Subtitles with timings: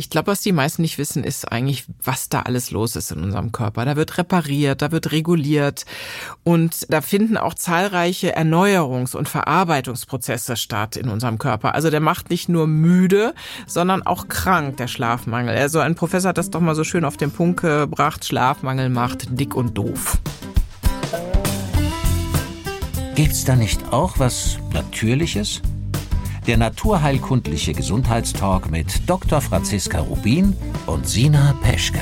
[0.00, 3.20] Ich glaube, was die meisten nicht wissen, ist eigentlich, was da alles los ist in
[3.20, 3.84] unserem Körper.
[3.84, 5.86] Da wird repariert, da wird reguliert
[6.44, 11.74] und da finden auch zahlreiche Erneuerungs- und Verarbeitungsprozesse statt in unserem Körper.
[11.74, 13.34] Also der macht nicht nur müde,
[13.66, 15.56] sondern auch krank, der Schlafmangel.
[15.56, 19.40] Also ein Professor hat das doch mal so schön auf den Punkt gebracht, Schlafmangel macht
[19.40, 20.18] dick und doof.
[23.16, 25.60] Gibt's da nicht auch was Natürliches?
[26.48, 29.42] Der naturheilkundliche Gesundheitstalk mit Dr.
[29.42, 30.56] Franziska Rubin
[30.86, 32.00] und Sina Peschke.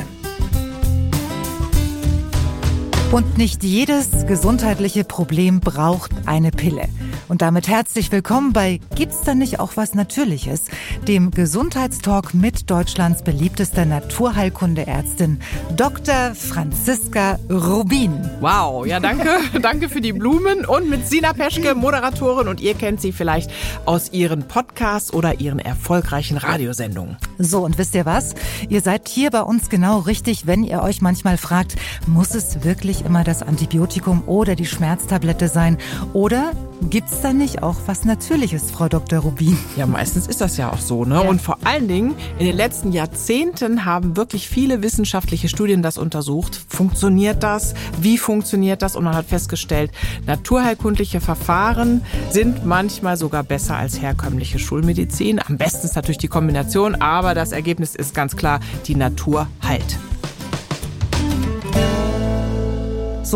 [3.13, 6.89] Und nicht jedes gesundheitliche Problem braucht eine Pille.
[7.29, 10.67] Und damit herzlich willkommen bei Gibt's da nicht auch was Natürliches?
[11.09, 15.41] Dem Gesundheitstalk mit Deutschlands beliebtester Naturheilkundeärztin
[15.77, 16.35] Dr.
[16.35, 18.13] Franziska Rubin.
[18.41, 23.01] Wow, ja danke, danke für die Blumen und mit Sina Peschke, Moderatorin und ihr kennt
[23.01, 23.51] sie vielleicht
[23.87, 27.17] aus ihren Podcasts oder ihren erfolgreichen Radiosendungen.
[27.39, 28.35] So, und wisst ihr was?
[28.69, 31.77] Ihr seid hier bei uns genau richtig, wenn ihr euch manchmal fragt,
[32.07, 35.79] muss es wirklich immer das Antibiotikum oder die Schmerztablette sein?
[36.13, 36.53] Oder
[36.91, 39.21] gibt's da nicht auch was Natürliches, Frau Dr.
[39.21, 39.59] Rubin?
[39.77, 41.17] Ja, meistens ist das ja auch so, ne?
[41.17, 41.21] Ja.
[41.21, 46.61] Und vor allen Dingen in den letzten Jahrzehnten haben wirklich viele wissenschaftliche Studien das untersucht.
[46.69, 47.75] Funktioniert das?
[48.01, 48.97] Wie funktioniert das?
[48.97, 49.91] Und man hat festgestellt,
[50.27, 55.41] naturheilkundliche Verfahren sind manchmal sogar besser als herkömmliche Schulmedizin.
[55.47, 59.99] Am besten ist natürlich die Kombination, aber das Ergebnis ist ganz klar, die Natur heilt.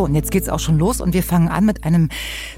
[0.00, 2.08] So, und jetzt geht's auch schon los und wir fangen an mit einem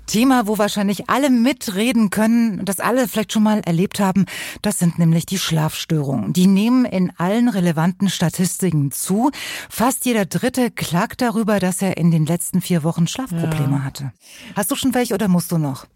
[0.06, 4.26] Thema, wo wahrscheinlich alle mitreden können, das alle vielleicht schon mal erlebt haben.
[4.62, 6.32] Das sind nämlich die Schlafstörungen.
[6.32, 9.32] Die nehmen in allen relevanten Statistiken zu.
[9.68, 14.12] Fast jeder Dritte klagt darüber, dass er in den letzten vier Wochen Schlafprobleme hatte.
[14.54, 15.86] Hast du schon welche oder musst du noch?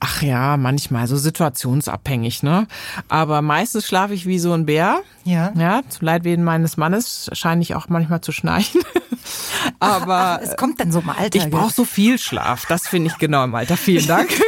[0.00, 2.66] Ach ja, manchmal so situationsabhängig, ne?
[3.06, 5.02] Aber meistens schlafe ich wie so ein Bär.
[5.22, 5.52] Ja.
[5.56, 8.80] Ja, zum Leidwesen meines Mannes scheine ich auch manchmal zu schnarchen.
[9.80, 11.38] Aber Es kommt dann so im Alter.
[11.38, 12.66] ich brauche so viel Schlaf.
[12.66, 13.76] Das finde ich genau im Alter.
[13.76, 14.30] Vielen Dank.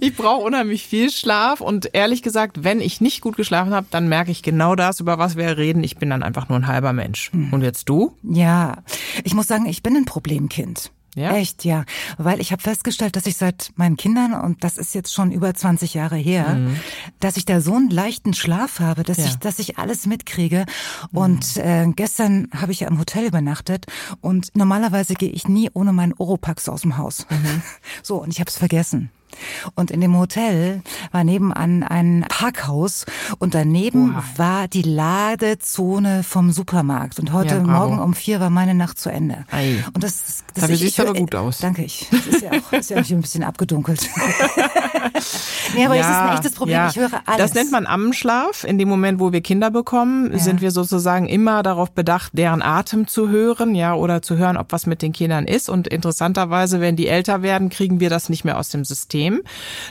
[0.00, 4.08] Ich brauche unheimlich viel Schlaf und ehrlich gesagt, wenn ich nicht gut geschlafen habe, dann
[4.08, 5.82] merke ich genau das, über was wir reden.
[5.84, 7.30] Ich bin dann einfach nur ein halber Mensch.
[7.32, 8.14] Und jetzt du?
[8.22, 8.78] Ja,
[9.22, 10.90] ich muss sagen, ich bin ein Problemkind.
[11.14, 11.34] Ja?
[11.36, 11.84] Echt, ja.
[12.18, 15.54] Weil ich habe festgestellt, dass ich seit meinen Kindern, und das ist jetzt schon über
[15.54, 16.58] 20 Jahre her,
[17.20, 19.26] dass ich da so einen leichten Schlaf habe, dass Ja.
[19.26, 20.66] ich, dass ich alles mitkriege.
[21.12, 23.86] Und äh, gestern habe ich ja im Hotel übernachtet
[24.20, 27.26] und normalerweise gehe ich nie ohne meinen Oropax aus dem Haus.
[28.02, 29.10] So, und ich habe es vergessen.
[29.74, 33.06] Und in dem Hotel war nebenan ein Parkhaus
[33.38, 34.24] und daneben Oha.
[34.36, 37.18] war die Ladezone vom Supermarkt.
[37.18, 37.62] Und heute Ja.
[37.62, 39.44] Morgen um vier war meine Nacht zu Ende.
[39.50, 39.82] Ei.
[39.92, 41.58] Und das, das Dafür siehst du aber gut aus.
[41.58, 42.06] Danke, ich.
[42.10, 44.08] Das ist ja auch, ist ja auch ein bisschen abgedunkelt.
[45.74, 46.74] nee, aber es ist ein echtes Problem.
[46.76, 46.88] ja.
[46.88, 47.38] Ich höre alles.
[47.38, 48.64] Das nennt man Ammenschlaf.
[48.64, 50.38] In dem Moment, wo wir Kinder bekommen, Ja.
[50.38, 54.72] sind wir sozusagen immer darauf bedacht, deren Atem zu hören, ja, oder zu hören, ob
[54.72, 55.68] was mit den Kindern ist.
[55.68, 59.23] Und interessanterweise, wenn die älter werden, kriegen wir das nicht mehr aus dem System.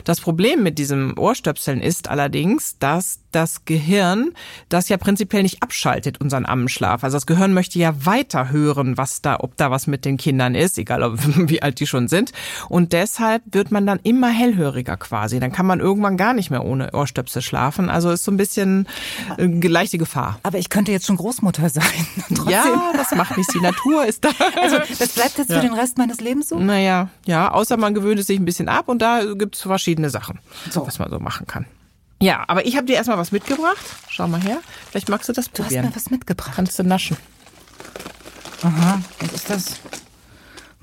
[0.04, 4.32] Das Problem mit diesem Ohrstöpseln ist allerdings, dass das Gehirn
[4.68, 7.02] das ja prinzipiell nicht abschaltet, unseren Ammenschlaf.
[7.04, 10.54] Also das Gehirn möchte ja weiter hören, was da, ob da was mit den Kindern
[10.54, 11.18] ist, egal ob,
[11.48, 12.32] wie alt die schon sind.
[12.68, 15.40] Und deshalb wird man dann immer hellhöriger quasi.
[15.40, 17.90] Dann kann man irgendwann gar nicht mehr ohne Ohrstöpsel schlafen.
[17.90, 18.86] Also ist so ein bisschen
[19.38, 20.38] äh, leichte Gefahr.
[20.42, 21.84] aber ich könnte jetzt schon Großmutter sein.
[22.28, 22.50] Trotzdem.
[22.50, 23.52] Ja, das macht nichts.
[23.52, 24.30] Die Natur ist da.
[24.60, 26.58] Also, das bleibt jetzt für den Rest meines Lebens so?
[26.58, 30.38] Naja, ja, außer man gewöhnt es sich ein bisschen ab und da gibt's verschiedene Sachen,
[30.70, 30.86] So.
[30.86, 31.66] was man so machen kann.
[32.20, 33.84] Ja, aber ich habe dir erstmal was mitgebracht.
[34.08, 34.60] Schau mal her.
[34.90, 35.86] Vielleicht magst du das Du hast probieren.
[35.86, 36.52] mir was mitgebracht.
[36.54, 37.16] Kannst du naschen.
[38.62, 39.64] Aha, was ist das?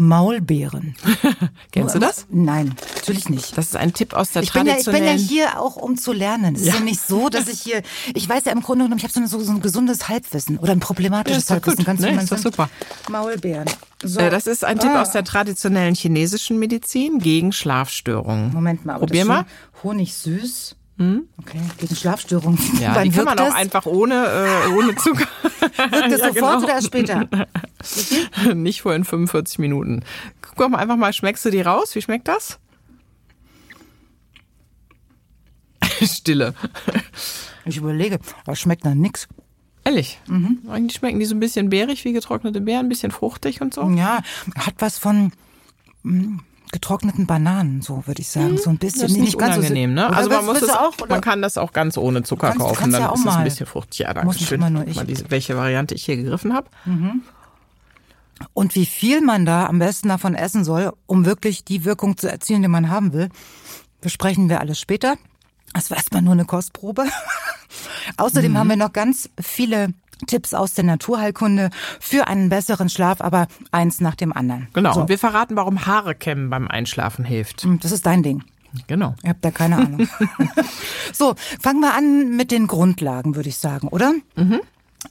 [0.08, 0.96] Maulbeeren.
[1.72, 2.26] Kennst du das?
[2.30, 3.58] Nein, natürlich nicht.
[3.58, 5.96] Das ist ein Tipp aus der Ich bin, ja, ich bin ja hier auch, um
[5.98, 6.56] zu lernen.
[6.56, 6.74] Es ist Ja.
[6.76, 7.82] ja nicht so, dass ich hier,
[8.14, 10.58] ich weiß ja im Grunde genommen, ich habe so, ein- so, so ein gesundes Halbwissen
[10.58, 11.78] oder ein Ja, problematisches doch Halbwissen.
[11.78, 11.86] gut.
[11.86, 12.70] Kannst du Ne, mal ist doch super.
[13.10, 13.66] Maulbeeren.
[14.04, 14.20] So.
[14.20, 15.02] Äh, Das ist ein Tipp Ah.
[15.04, 18.52] aus der traditionellen chinesischen Medizin gegen Schlafstörungen.
[18.54, 18.98] Moment mal.
[18.98, 19.40] Probier das mal.
[19.40, 19.46] Hm?
[19.84, 20.76] Honig süß.
[21.40, 22.60] Okay, gegen Schlafstörungen.
[22.80, 23.56] Ja, Wann die kann man wirkt auch das?
[23.56, 24.24] einfach ohne,
[24.68, 25.26] äh, ohne Zucker.
[25.62, 26.58] Wirkt das Ja, sofort genau.
[26.64, 27.28] oder erst später?
[28.54, 30.04] Nicht vor in 45 Minuten.
[30.56, 31.96] Guck mal einfach mal, schmeckst du die raus?
[31.96, 32.60] Wie schmeckt das?
[36.04, 36.54] Stille.
[37.66, 39.28] Ich überlege, aber schmeckt nach nix.
[39.84, 40.20] Ehrlich.
[40.28, 40.60] Mhm.
[40.70, 43.88] Eigentlich schmecken die so ein bisschen beerig wie getrocknete Beeren, ein bisschen fruchtig und so.
[43.90, 44.22] Ja,
[44.56, 45.32] hat was von
[46.04, 46.38] mm,
[46.72, 48.58] getrockneten Bananen, so würde ich sagen.
[48.60, 49.00] So ein bisschen.
[49.00, 49.02] Mhm.
[49.04, 50.08] Das ist Nee, nicht ganz so- unangenehm, ne?
[50.08, 52.78] Oder Also man muss du auch, man kann das auch ganz ohne Zucker Kannst- kaufen,
[52.78, 54.00] kannst dann ja auch ist es ein bisschen fruchtig.
[54.00, 54.60] Ja, danke Muss nicht schön.
[54.62, 54.96] immer nur ich.
[54.96, 56.68] Mal diese, welche Variante ich hier gegriffen habe.
[58.54, 62.30] Und wie viel man da am besten davon essen soll, um wirklich die Wirkung zu
[62.30, 63.30] erzielen, die man haben will,
[64.02, 65.16] besprechen wir alles später.
[65.74, 67.06] Das war erstmal nur eine Kostprobe.
[68.18, 68.58] Außerdem mhm.
[68.58, 69.94] haben wir noch ganz viele
[70.28, 74.68] Tipps aus der Naturheilkunde für einen besseren Schlaf, aber eins nach dem anderen.
[74.74, 74.94] Genau.
[74.94, 75.02] So.
[75.02, 77.64] Und wir verraten, warum Haare kämmen beim Einschlafen hilft.
[77.64, 78.44] Hm, das ist dein Ding.
[78.88, 79.16] Genau.
[79.24, 80.08] Ihr habt da keine Ahnung.
[81.14, 84.14] so, fangen wir an mit den Grundlagen, würde ich sagen, oder?
[84.36, 84.62] Mhm.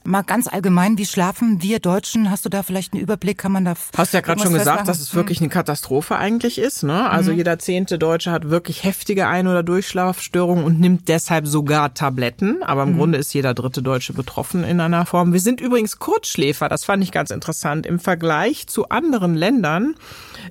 [0.03, 2.31] Mal ganz allgemein, wie schlafen wir Deutschen?
[2.31, 3.37] Hast du da vielleicht einen Überblick?
[3.37, 6.83] Kann man da Hast ja gerade schon gesagt, dass es wirklich eine Katastrophe eigentlich ist.
[6.83, 7.09] Ne?
[7.09, 7.37] Also mhm.
[7.37, 12.63] jeder zehnte Deutsche hat wirklich heftige Ein- oder Durchschlafstörungen und nimmt deshalb sogar Tabletten.
[12.63, 12.97] Aber im mhm.
[12.97, 15.33] Grunde ist jeder dritte Deutsche betroffen in einer Form.
[15.33, 16.69] Wir sind übrigens Kurzschläfer.
[16.69, 17.85] Das fand ich ganz interessant.
[17.85, 19.95] Im Vergleich zu anderen Ländern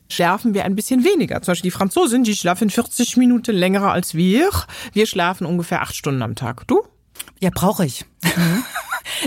[0.09, 1.41] schlafen wir ein bisschen weniger.
[1.43, 4.51] Zum Beispiel die Franzosen, die schlafen 40 Minuten länger als wir.
[4.93, 6.69] Wir schlafen ungefähr acht Stunden am Tag.
[6.69, 6.83] Du?
[7.41, 8.05] Ja, brauche ich.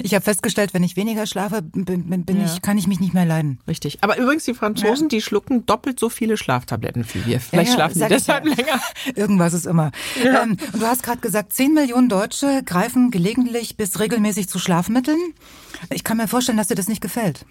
[0.01, 2.45] Ich habe festgestellt, wenn ich weniger schlafe, bin, bin ja.
[2.45, 3.59] ich, kann ich mich nicht mehr leiden.
[3.67, 3.99] Richtig.
[4.01, 5.09] Aber übrigens, die Franzosen, ja.
[5.09, 7.39] die schlucken doppelt so viele Schlaftabletten wie wir.
[7.39, 8.79] Vielleicht ja, schlafen die deshalb länger.
[9.15, 9.91] Irgendwas ist immer.
[10.23, 15.33] Ähm, du hast gerade gesagt, 10 Millionen Deutsche greifen gelegentlich bis regelmäßig zu Schlafmitteln.
[15.89, 17.45] Ich kann mir vorstellen, dass dir das nicht gefällt.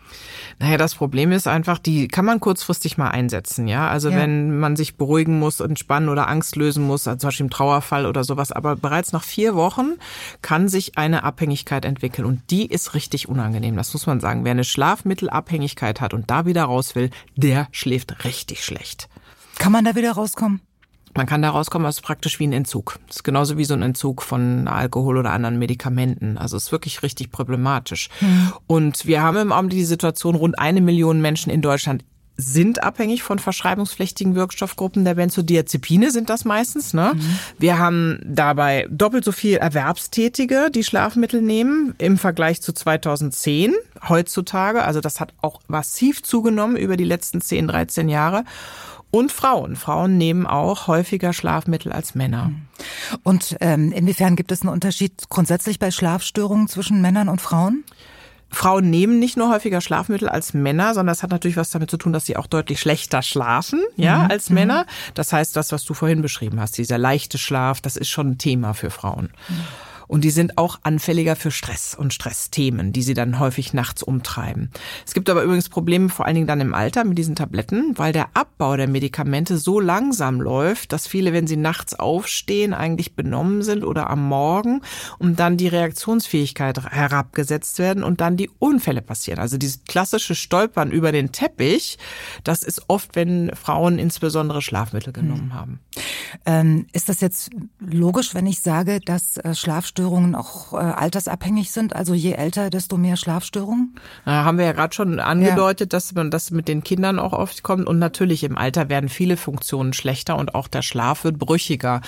[0.58, 3.88] Naja, das Problem ist einfach, die kann man kurzfristig mal einsetzen, ja.
[3.88, 4.17] Also ja.
[4.17, 8.06] wenn man sich beruhigen muss, entspannen oder Angst lösen muss, also zum Beispiel im Trauerfall
[8.06, 8.52] oder sowas.
[8.52, 9.94] Aber bereits nach vier Wochen
[10.40, 13.76] kann sich eine Abhängigkeit entwickeln und die ist richtig unangenehm.
[13.76, 14.44] Das muss man sagen.
[14.44, 19.08] Wer eine Schlafmittelabhängigkeit hat und da wieder raus will, der schläft richtig schlecht.
[19.58, 20.61] Kann man da wieder rauskommen?
[21.14, 22.99] Man kann da rauskommen, ist praktisch wie ein Entzug.
[23.06, 26.38] Das ist genauso wie so ein Entzug von Alkohol oder anderen Medikamenten.
[26.38, 28.09] Also es ist wirklich richtig problematisch.
[28.20, 28.53] Mhm.
[28.67, 32.05] Und wir haben im Augenblick die Situation, rund eine Million Menschen in Deutschland
[32.37, 36.94] sind abhängig von verschreibungspflichtigen Wirkstoffgruppen der Benzodiazepine sind das meistens.
[36.94, 37.12] Ne?
[37.14, 37.38] Mhm.
[37.59, 43.75] Wir haben dabei doppelt so viel Erwerbstätige, die Schlafmittel nehmen im Vergleich zu 2010
[44.09, 44.82] heutzutage.
[44.82, 48.44] Also das hat auch massiv zugenommen über die letzten 10, 13 Jahre.
[49.12, 49.76] Und Frauen.
[49.76, 52.50] Frauen nehmen auch häufiger Schlafmittel als Männer.
[53.23, 57.85] Und ähm, inwiefern gibt es einen Unterschied grundsätzlich bei Schlafstörungen zwischen Männern und Frauen?
[58.49, 61.99] Frauen nehmen nicht nur häufiger Schlafmittel als Männer, sondern das hat natürlich was damit zu
[61.99, 64.31] tun, dass sie auch deutlich schlechter schlafen, ja, mhm.
[64.31, 64.87] als Männer.
[65.12, 68.38] Das heißt, das, was du vorhin beschrieben hast, dieser leichte Schlaf, das ist schon ein
[68.38, 69.31] Thema für Frauen.
[69.49, 69.55] Mhm.
[70.12, 74.70] Und die sind auch anfälliger für Stress und Stressthemen, die sie dann häufig nachts umtreiben.
[75.06, 78.12] Es gibt aber übrigens Probleme vor allen Dingen dann im Alter mit diesen Tabletten, weil
[78.12, 83.62] der Abbau der Medikamente so langsam läuft, dass viele, wenn sie nachts aufstehen, eigentlich benommen
[83.62, 84.82] sind oder am Morgen
[85.19, 89.41] und dann die Reaktionsfähigkeit herabgesetzt werden und dann die Unfälle passieren.
[89.41, 91.97] Also dieses klassische Stolpern über den Teppich,
[92.44, 95.55] das ist oft, wenn Frauen insbesondere Schlafmittel genommen hm.
[95.55, 95.81] haben.
[96.44, 97.49] Ähm, ist das jetzt
[97.81, 101.94] logisch, wenn ich sage, dass äh, Schlafstörungen Schlafstörungen auch äh, altersabhängig sind?
[101.94, 103.94] Also je älter, desto mehr Schlafstörungen?
[104.26, 105.96] Ja, haben wir ja gerade schon angedeutet, ja.
[105.96, 107.87] dass man das mit den Kindern auch oft kommt.
[107.87, 112.00] Und natürlich im Alter werden viele Funktionen schlechter und auch der Schlaf wird brüchiger.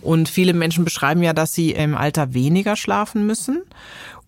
[0.00, 3.62] Und viele Menschen beschreiben ja, dass sie im Alter weniger schlafen müssen.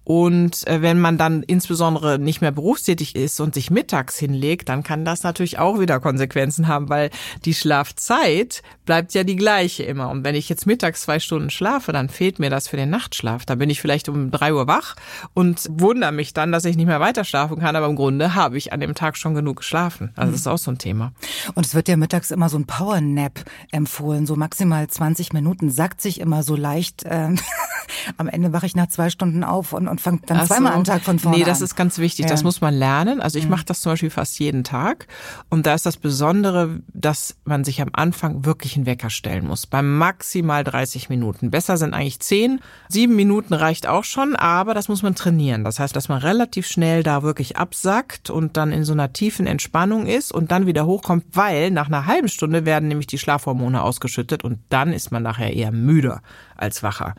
[0.04, 4.82] Und äh, wenn man dann insbesondere nicht mehr berufstätig ist und sich mittags hinlegt, dann
[4.82, 7.10] kann das natürlich auch wieder Konsequenzen haben, weil
[7.44, 10.10] die Schlafzeit bleibt ja die gleiche immer.
[10.10, 13.46] Und wenn ich jetzt mittags zwei Stunden schlafe, dann fehlt mir das für den Nachtschlaf.
[13.46, 14.94] Da bin ich vielleicht um drei Uhr wach
[15.32, 17.74] und wundere mich dann, dass ich nicht mehr weiter schlafen kann.
[17.74, 20.12] Aber im Grunde habe ich an dem Tag schon genug geschlafen.
[20.16, 21.12] Also das ist auch so ein Thema.
[21.54, 26.00] Und es wird ja mittags immer so ein Powernap empfohlen, so maximal 20 Minuten, sagt
[26.02, 27.04] sich immer so leicht.
[27.04, 27.34] Äh,
[28.16, 30.78] am Ende wache ich nach zwei Stunden auf und und fangt dann Ach zweimal so.
[30.78, 31.40] am Tag von vorne an.
[31.40, 32.24] Nee, das ist ganz wichtig.
[32.24, 32.30] Ja.
[32.30, 33.20] Das muss man lernen.
[33.20, 33.52] Also ich mhm.
[33.52, 35.06] mache das zum Beispiel fast jeden Tag.
[35.50, 39.66] Und da ist das Besondere, dass man sich am Anfang wirklich einen Wecker stellen muss.
[39.66, 41.52] Bei maximal 30 Minuten.
[41.52, 42.60] Besser sind eigentlich 10.
[42.88, 45.62] Sieben Minuten reicht auch schon, aber das muss man trainieren.
[45.62, 49.46] Das heißt, dass man relativ schnell da wirklich absackt und dann in so einer tiefen
[49.46, 53.80] Entspannung ist und dann wieder hochkommt, weil nach einer halben Stunde werden nämlich die Schlafhormone
[53.80, 56.20] ausgeschüttet und dann ist man nachher eher müder
[56.56, 57.14] als wacher.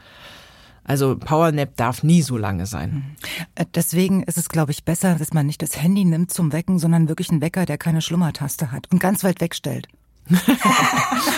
[0.86, 3.16] Also Powernap darf nie so lange sein.
[3.56, 6.78] Äh, deswegen ist es, glaube ich, besser, dass man nicht das Handy nimmt zum Wecken,
[6.78, 9.88] sondern wirklich einen Wecker, der keine Schlummertaste hat und ganz weit wegstellt.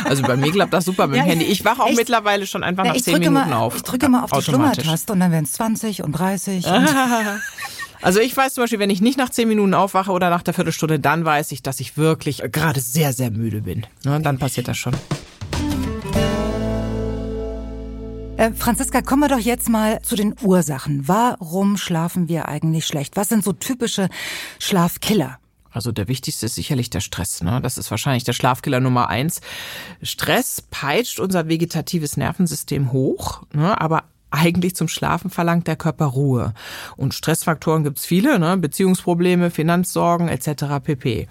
[0.06, 1.46] also bei mir klappt das super mit dem ja, Handy.
[1.46, 1.98] Ich wache auch echt?
[1.98, 3.76] mittlerweile schon einfach nach zehn Minuten mal, auf.
[3.76, 6.66] Ich drücke mal auf die Schlummertaste und dann werden es 20 und 30.
[7.98, 10.44] Und also ich weiß zum Beispiel, wenn ich nicht nach zehn Minuten aufwache oder nach
[10.44, 13.88] der Viertelstunde, dann weiß ich, dass ich wirklich gerade sehr, sehr müde bin.
[14.04, 14.94] Ja, dann passiert das schon.
[18.38, 21.08] Äh, Franziska, kommen wir doch jetzt mal zu den Ursachen.
[21.08, 23.18] Warum schlafen wir eigentlich schlecht?
[23.18, 24.10] Was sind so typische
[24.60, 25.40] Schlafkiller?
[25.72, 27.42] Also der wichtigste ist sicherlich der Stress.
[27.42, 27.60] Ne?
[27.62, 29.42] Das ist wahrscheinlich der Schlafkiller Nummer eins.
[30.04, 33.82] Stress peitscht unser vegetatives Nervensystem hoch, ne?
[33.82, 36.54] aber eigentlich zum Schlafen verlangt der Körper Ruhe.
[36.96, 38.58] Und Stressfaktoren gibt's viele, ne?
[38.58, 40.84] Beziehungsprobleme, Finanzsorgen etc.
[40.84, 41.28] pp.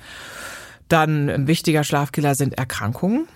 [0.89, 3.29] Dann ein wichtiger Schlafkiller sind Erkrankungen.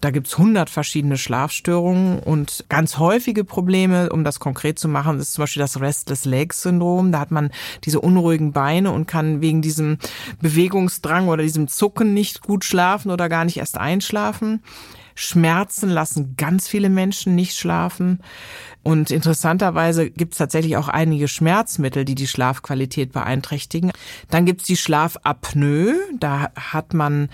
[0.00, 5.34] Da gibt's hundert verschiedene Schlafstörungen und ganz häufige Probleme, um das konkret zu machen, ist
[5.34, 7.12] zum Beispiel das Restless Legs Syndrom.
[7.12, 7.50] Da hat man
[7.84, 9.98] diese unruhigen Beine und kann wegen diesem
[10.40, 14.62] Bewegungsdrang oder diesem Zucken nicht gut schlafen oder gar nicht erst einschlafen.
[15.14, 18.20] Schmerzen lassen ganz viele Menschen nicht schlafen.
[18.82, 23.92] Und interessanterweise gibt es tatsächlich auch einige Schmerzmittel, die die Schlafqualität beeinträchtigen.
[24.30, 25.94] Dann gibt es die Schlafapnoe.
[26.18, 27.28] Da hat man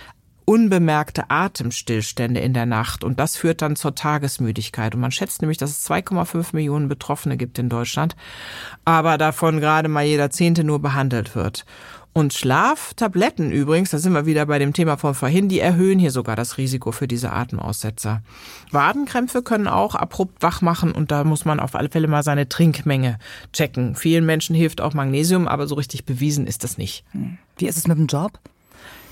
[0.47, 4.95] unbemerkte Atemstillstände in der Nacht und das führt dann zur Tagesmüdigkeit.
[4.95, 8.17] Und man schätzt nämlich, dass es 2,5 Millionen Betroffene gibt in Deutschland,
[8.85, 11.67] aber davon gerade mal jeder Zehnte nur behandelt wird.
[12.13, 16.11] Und Schlaftabletten übrigens, da sind wir wieder bei dem Thema von vorhin, die erhöhen hier
[16.13, 18.23] sogar das Risiko für diese Atemaussetzer.
[18.71, 22.49] Wadenkrämpfe können auch abrupt wach machen und da muss man auf alle Fälle mal seine
[22.49, 23.19] Trinkmenge
[23.53, 23.97] checken.
[23.97, 27.05] Vielen Menschen hilft auch Magnesium, aber so richtig bewiesen ist das nicht.
[27.59, 28.39] Wie ist es mit dem Job?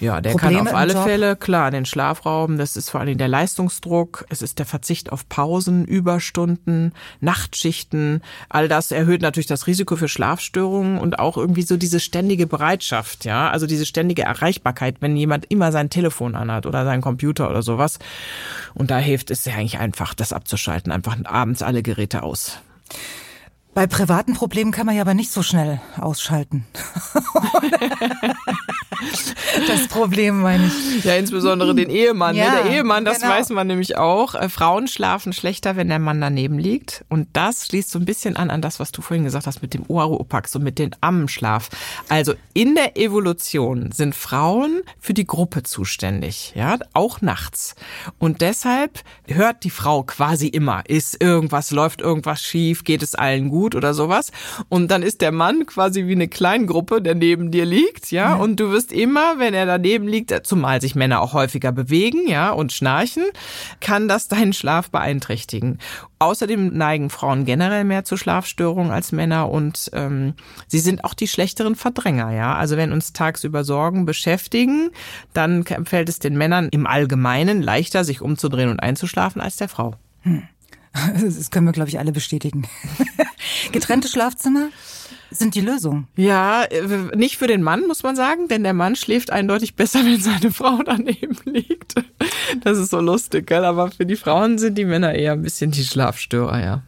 [0.04, 3.26] Ja, der Probleme kann auf alle Fälle, klar, den Schlafraum, das ist vor allem der
[3.26, 8.20] Leistungsdruck, es ist der Verzicht auf Pausen, Überstunden, Nachtschichten,
[8.50, 13.24] all das erhöht natürlich das Risiko für Schlafstörungen und auch irgendwie so diese ständige Bereitschaft,
[13.24, 17.62] ja, also diese ständige Erreichbarkeit, wenn jemand immer sein Telefon anhat oder seinen Computer oder
[17.62, 17.98] sowas.
[18.74, 22.58] Und da hilft es ja eigentlich einfach, das abzuschalten, einfach abends alle Geräte aus.
[23.72, 26.64] Bei privaten Problemen kann man ja aber nicht so schnell ausschalten.
[29.68, 31.04] das Problem meine ich.
[31.04, 32.36] Ja, insbesondere den Ehemann.
[32.36, 32.62] Ja, ne?
[32.62, 33.32] Der Ehemann, das genau.
[33.32, 34.34] weiß man nämlich auch.
[34.34, 37.04] Äh, Frauen schlafen schlechter, wenn der Mann daneben liegt.
[37.08, 39.74] Und das schließt so ein bisschen an an das, was du vorhin gesagt hast mit
[39.74, 41.70] dem Oropax und mit dem Ammenschlaf.
[42.08, 47.74] Also in der Evolution sind Frauen für die Gruppe zuständig, ja, auch nachts.
[48.18, 53.48] Und deshalb hört die Frau quasi immer, ist irgendwas, läuft irgendwas schief, geht es allen
[53.48, 54.32] gut gut oder sowas.
[54.68, 58.30] Und dann ist der Mann quasi wie eine Kleingruppe, der neben dir liegt, ja.
[58.30, 58.34] ja.
[58.34, 62.50] Und du wirst immer, wenn er daneben liegt, zumal sich Männer auch häufiger bewegen, ja,
[62.50, 63.24] und schnarchen,
[63.80, 65.78] kann das deinen Schlaf beeinträchtigen.
[66.18, 70.34] Außerdem neigen Frauen generell mehr zu Schlafstörungen als Männer und ähm,
[70.66, 72.54] sie sind auch die schlechteren Verdränger, ja.
[72.54, 74.90] Also wenn uns tagsüber Sorgen beschäftigen,
[75.32, 79.94] dann fällt es den Männern im Allgemeinen leichter, sich umzudrehen und einzuschlafen als der Frau.
[80.22, 80.44] Hm.
[81.22, 82.68] Das können wir, glaube ich, alle bestätigen.
[83.72, 84.68] Getrennte Schlafzimmer?
[85.38, 86.06] Sind die Lösung.
[86.16, 90.00] Ja, äh, nicht für den Mann, muss man sagen, denn der Mann schläft eindeutig besser,
[90.04, 91.94] wenn seine Frau daneben liegt.
[92.62, 93.64] Das ist so lustig, gell?
[93.64, 96.82] aber für die Frauen sind die Männer eher ein bisschen die Schlafstörer, ja.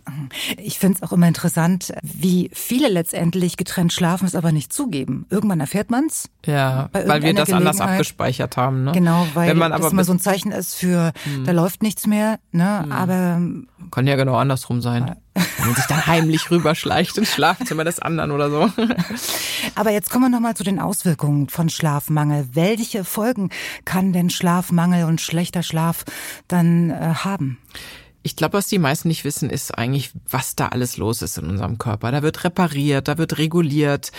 [0.57, 5.27] Ich finde es auch immer interessant, wie viele letztendlich getrennt schlafen, es aber nicht zugeben.
[5.31, 6.29] Irgendwann erfährt man es.
[6.45, 8.85] Ja, weil wir das anders abgespeichert haben.
[8.85, 8.93] Ne?
[8.93, 11.45] Genau, weil Wenn man aber das immer so ein Zeichen ist für, hm.
[11.45, 12.83] da läuft nichts mehr, ne?
[12.83, 12.93] Hm.
[12.93, 13.41] aber...
[13.91, 15.17] Kann ja genau andersrum sein.
[15.35, 18.71] Wenn man sich dann heimlich rüberschleicht ins Schlafzimmer des anderen oder so.
[19.75, 22.49] Aber jetzt kommen wir nochmal zu den Auswirkungen von Schlafmangel.
[22.53, 23.51] Welche Folgen
[23.85, 26.05] kann denn Schlafmangel und schlechter Schlaf
[26.49, 27.59] dann äh, haben?
[28.27, 31.49] Ich glaube, was die meisten nicht wissen, ist eigentlich, was da alles los ist in
[31.49, 32.11] unserem Körper.
[32.11, 34.11] Da wird repariert, da wird reguliert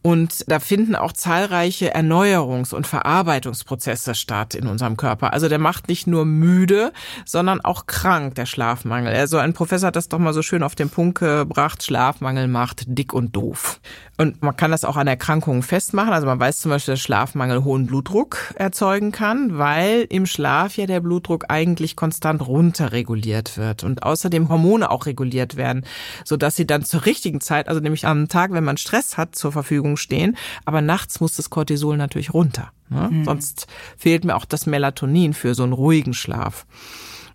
[0.00, 5.32] und da finden auch zahlreiche Erneuerungs- und Verarbeitungsprozesse statt in unserem Körper.
[5.32, 6.92] Also der macht nicht nur müde,
[7.24, 9.12] sondern auch krank, der Schlafmangel.
[9.12, 12.84] Also ein Professor hat das doch mal so schön auf den Punkt gebracht, Schlafmangel macht
[12.86, 13.80] dick und doof.
[14.18, 16.12] Und man kann das auch an Erkrankungen festmachen.
[16.12, 20.86] Also man weiß zum Beispiel, dass Schlafmangel hohen Blutdruck erzeugen kann, weil im Schlaf ja
[20.86, 25.84] der Blutdruck eigentlich konstant runterreguliert wird und außerdem Hormone auch reguliert werden,
[26.24, 29.34] so dass sie dann zur richtigen Zeit, also nämlich am Tag, wenn man Stress hat,
[29.34, 30.36] zur Verfügung stehen.
[30.64, 32.72] Aber nachts muss das Cortisol natürlich runter.
[32.88, 33.08] Ne?
[33.10, 33.24] Mhm.
[33.24, 36.66] Sonst fehlt mir auch das Melatonin für so einen ruhigen Schlaf.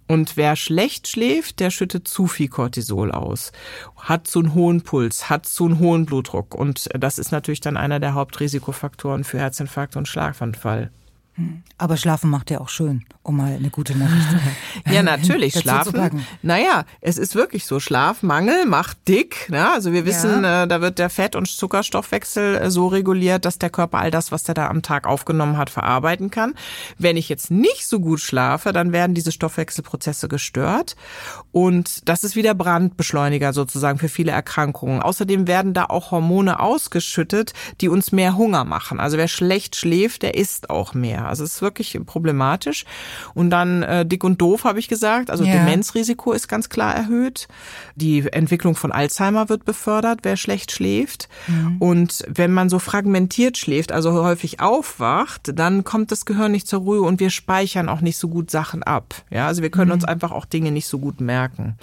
[0.07, 3.51] Und wer schlecht schläft, der schüttet zu viel Cortisol aus,
[3.95, 6.55] hat zu einen hohen Puls, hat zu einen hohen Blutdruck.
[6.55, 10.91] Und das ist natürlich dann einer der Hauptrisikofaktoren für Herzinfarkt und Schlaganfall.
[11.79, 14.27] Aber schlafen macht ja auch schön, um mal eine gute Nachricht
[14.91, 16.25] Ja, natürlich, schlafen.
[16.43, 17.79] Naja, es ist wirklich so.
[17.79, 19.49] Schlafmangel macht dick.
[19.49, 19.71] Ne?
[19.71, 20.63] Also wir wissen, ja.
[20.63, 24.31] äh, da wird der Fett- und Zuckerstoffwechsel äh, so reguliert, dass der Körper all das,
[24.31, 26.53] was der da am Tag aufgenommen hat, verarbeiten kann.
[26.99, 30.95] Wenn ich jetzt nicht so gut schlafe, dann werden diese Stoffwechselprozesse gestört.
[31.51, 35.01] Und das ist wieder Brandbeschleuniger sozusagen für viele Erkrankungen.
[35.01, 38.99] Außerdem werden da auch Hormone ausgeschüttet, die uns mehr Hunger machen.
[38.99, 41.22] Also wer schlecht schläft, der isst auch mehr.
[41.27, 42.85] Also es ist wirklich problematisch.
[43.33, 45.29] Und dann äh, dick und doof, habe ich gesagt.
[45.29, 45.53] Also ja.
[45.53, 47.47] Demenzrisiko ist ganz klar erhöht.
[47.95, 51.29] Die Entwicklung von Alzheimer wird befördert, wer schlecht schläft.
[51.47, 51.77] Mhm.
[51.79, 56.81] Und wenn man so fragmentiert schläft, also häufig aufwacht, dann kommt das Gehirn nicht zur
[56.81, 59.15] Ruhe und wir speichern auch nicht so gut Sachen ab.
[59.29, 59.93] Ja, also wir können mhm.
[59.93, 61.77] uns einfach auch Dinge nicht so gut merken.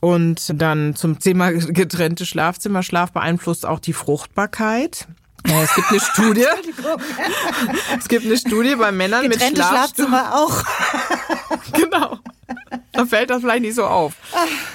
[0.00, 2.82] Und dann zum Thema getrennte Schlafzimmer.
[2.82, 5.08] Schlaf beeinflusst auch die Fruchtbarkeit.
[5.46, 6.46] Ja, es gibt eine Studie.
[7.98, 10.62] es gibt eine Studie bei Männern Getrennte mit Schlafzimmer auch.
[11.72, 12.18] genau.
[12.92, 14.14] Da fällt das vielleicht nicht so auf.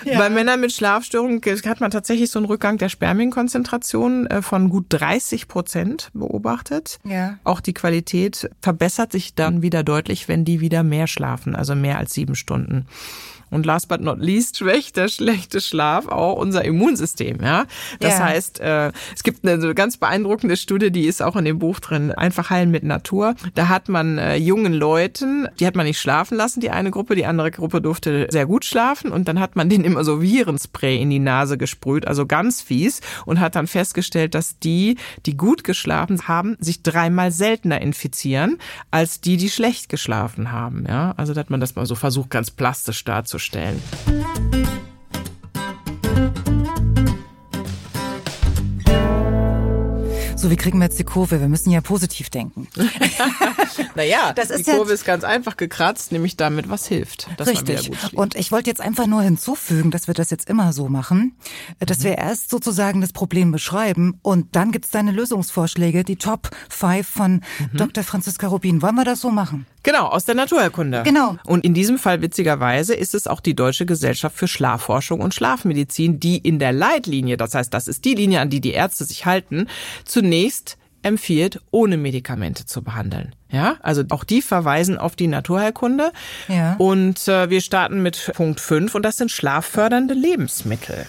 [0.05, 0.17] ja.
[0.17, 4.85] Bei Männern mit Schlafstörungen hat man tatsächlich so einen Rückgang der Spermienkonzentration äh, von gut
[4.89, 6.99] 30 Prozent beobachtet.
[7.03, 7.39] Ja.
[7.43, 11.97] Auch die Qualität verbessert sich dann wieder deutlich, wenn die wieder mehr schlafen, also mehr
[11.97, 12.85] als sieben Stunden.
[13.51, 17.39] Und last but not least schwächt der schlechte Schlaf auch unser Immunsystem.
[17.43, 17.65] Ja,
[17.99, 18.25] das ja.
[18.25, 22.13] heißt, äh, es gibt eine ganz beeindruckende Studie, die ist auch in dem Buch drin.
[22.13, 23.35] Einfach heilen mit Natur.
[23.53, 27.15] Da hat man äh, jungen Leuten, die hat man nicht schlafen lassen, die eine Gruppe,
[27.15, 31.01] die andere Gruppe durfte sehr gut schlafen und dann hat man denen immer so Virenspray
[31.01, 35.65] in die Nase gesprüht, also ganz fies und hat dann festgestellt, dass die, die gut
[35.65, 38.59] geschlafen haben, sich dreimal seltener infizieren
[38.91, 40.85] als die, die schlecht geschlafen haben.
[40.87, 43.81] Ja, also da hat man das mal so versucht, ganz plastisch darzustellen vorzustellen.
[50.35, 51.39] So, wie kriegen wir jetzt die Kurve?
[51.39, 52.67] Wir müssen ja positiv denken.
[53.95, 57.27] naja, das die Kurve ist ganz einfach gekratzt, nämlich damit, was hilft.
[57.39, 57.91] Richtig.
[58.13, 61.35] Und ich wollte jetzt einfach nur hinzufügen, dass wir das jetzt immer so machen,
[61.79, 62.03] dass mhm.
[62.03, 67.31] wir erst sozusagen das Problem beschreiben und dann gibt's deine Lösungsvorschläge, die Top 5 von
[67.33, 67.77] mhm.
[67.77, 68.03] Dr.
[68.03, 68.81] Franziska Rubin.
[68.81, 69.65] Wollen wir das so machen?
[69.83, 71.01] Genau, aus der Naturherkunde.
[71.03, 71.37] Genau.
[71.45, 76.19] Und in diesem Fall witzigerweise ist es auch die Deutsche Gesellschaft für Schlafforschung und Schlafmedizin,
[76.19, 79.25] die in der Leitlinie, das heißt, das ist die Linie, an die die Ärzte sich
[79.25, 79.67] halten,
[80.05, 83.35] zunächst empfiehlt, ohne Medikamente zu behandeln.
[83.49, 86.11] Ja, also auch die verweisen auf die Naturheilkunde.
[86.47, 86.75] Ja.
[86.77, 91.07] Und äh, wir starten mit Punkt 5 und das sind schlaffördernde Lebensmittel.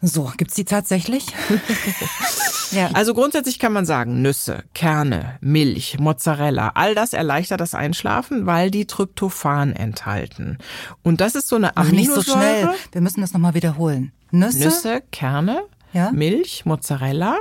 [0.00, 1.26] So, gibt's die tatsächlich?
[2.70, 2.90] ja.
[2.92, 8.70] Also grundsätzlich kann man sagen, Nüsse, Kerne, Milch, Mozzarella, all das erleichtert das Einschlafen, weil
[8.70, 10.58] die Tryptophan enthalten.
[11.02, 12.16] Und das ist so eine Aminosäure.
[12.16, 12.68] Ach, nicht so schnell.
[12.92, 14.12] Wir müssen das nochmal wiederholen.
[14.30, 16.10] Nüsse, Nüsse Kerne, ja?
[16.12, 17.38] Milch, Mozzarella,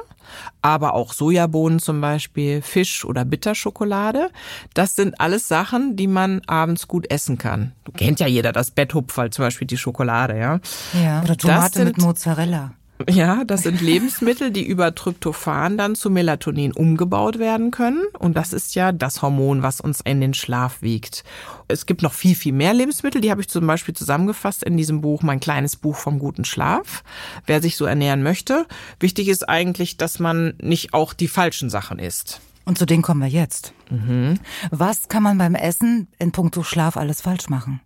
[0.61, 4.29] aber auch Sojabohnen zum Beispiel, Fisch oder Bitterschokolade.
[4.73, 7.73] Das sind alles Sachen, die man abends gut essen kann.
[7.85, 10.59] Du kennt ja jeder das Betthupferl, zum Beispiel die Schokolade, ja.
[11.01, 12.73] Ja, oder Tomate mit Mozzarella.
[13.09, 18.03] Ja, das sind Lebensmittel, die über Tryptophan dann zu Melatonin umgebaut werden können.
[18.17, 21.23] Und das ist ja das Hormon, was uns in den Schlaf wiegt.
[21.67, 23.21] Es gibt noch viel, viel mehr Lebensmittel.
[23.21, 27.03] Die habe ich zum Beispiel zusammengefasst in diesem Buch, mein kleines Buch vom guten Schlaf.
[27.45, 28.65] Wer sich so ernähren möchte.
[28.99, 32.41] Wichtig ist eigentlich, dass man nicht auch die falschen Sachen isst.
[32.65, 33.73] Und zu denen kommen wir jetzt.
[33.91, 34.39] Mhm.
[34.71, 37.79] Was kann man beim Essen in puncto Schlaf alles falsch machen?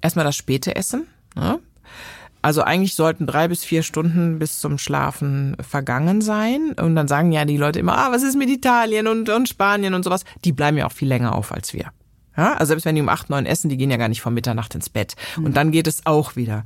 [0.00, 1.06] Erstmal das späte Essen.
[1.34, 1.58] Ne?
[2.42, 6.72] Also eigentlich sollten drei bis vier Stunden bis zum Schlafen vergangen sein.
[6.72, 9.94] Und dann sagen ja die Leute immer, ah, was ist mit Italien und, und Spanien
[9.94, 10.24] und sowas.
[10.44, 11.92] Die bleiben ja auch viel länger auf als wir.
[12.36, 14.32] Ja, also selbst wenn die um acht, neun essen, die gehen ja gar nicht vor
[14.32, 15.14] Mitternacht ins Bett.
[15.36, 16.64] Und dann geht es auch wieder.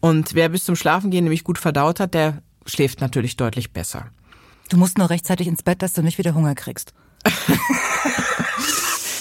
[0.00, 4.06] Und wer bis zum Schlafen gehen nämlich gut verdaut hat, der schläft natürlich deutlich besser.
[4.68, 6.94] Du musst nur rechtzeitig ins Bett, dass du nicht wieder Hunger kriegst.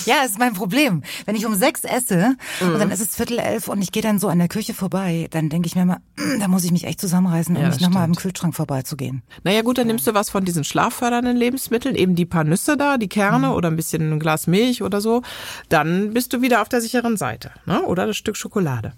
[0.09, 1.03] Ja, ist mein Problem.
[1.25, 2.73] Wenn ich um sechs esse mhm.
[2.73, 5.27] und dann ist es Viertel elf und ich gehe dann so an der Küche vorbei,
[5.29, 6.01] dann denke ich mir immer,
[6.39, 9.21] da muss ich mich echt zusammenreißen, um ja, nicht nochmal am Kühlschrank vorbeizugehen.
[9.43, 12.97] Naja gut, dann nimmst du was von diesen schlaffördernden Lebensmitteln, eben die paar Nüsse da,
[12.97, 13.53] die Kerne mhm.
[13.53, 15.21] oder ein bisschen ein Glas Milch oder so.
[15.69, 17.51] Dann bist du wieder auf der sicheren Seite.
[17.67, 17.83] Ne?
[17.83, 18.93] Oder das Stück Schokolade.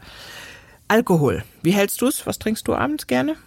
[0.88, 1.44] Alkohol.
[1.62, 2.26] Wie hältst du es?
[2.26, 3.36] Was trinkst du abends gerne?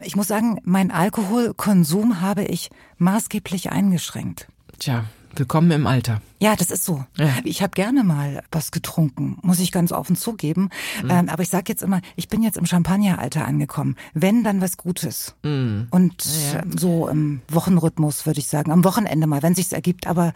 [0.00, 2.68] Ich muss sagen, mein Alkoholkonsum habe ich
[2.98, 4.48] maßgeblich eingeschränkt.
[4.78, 6.20] Tja, Willkommen im Alter.
[6.44, 7.02] Ja, das ist so.
[7.16, 7.30] Ja.
[7.44, 10.68] Ich habe gerne mal was getrunken, muss ich ganz offen zugeben.
[11.02, 11.10] Mhm.
[11.10, 13.96] Ähm, aber ich sage jetzt immer, ich bin jetzt im Champagneralter angekommen.
[14.12, 15.36] Wenn, dann was Gutes.
[15.42, 15.86] Mhm.
[15.90, 18.72] Und ja, so im Wochenrhythmus, würde ich sagen.
[18.72, 20.06] Am Wochenende mal, wenn sich's ergibt.
[20.06, 20.34] Aber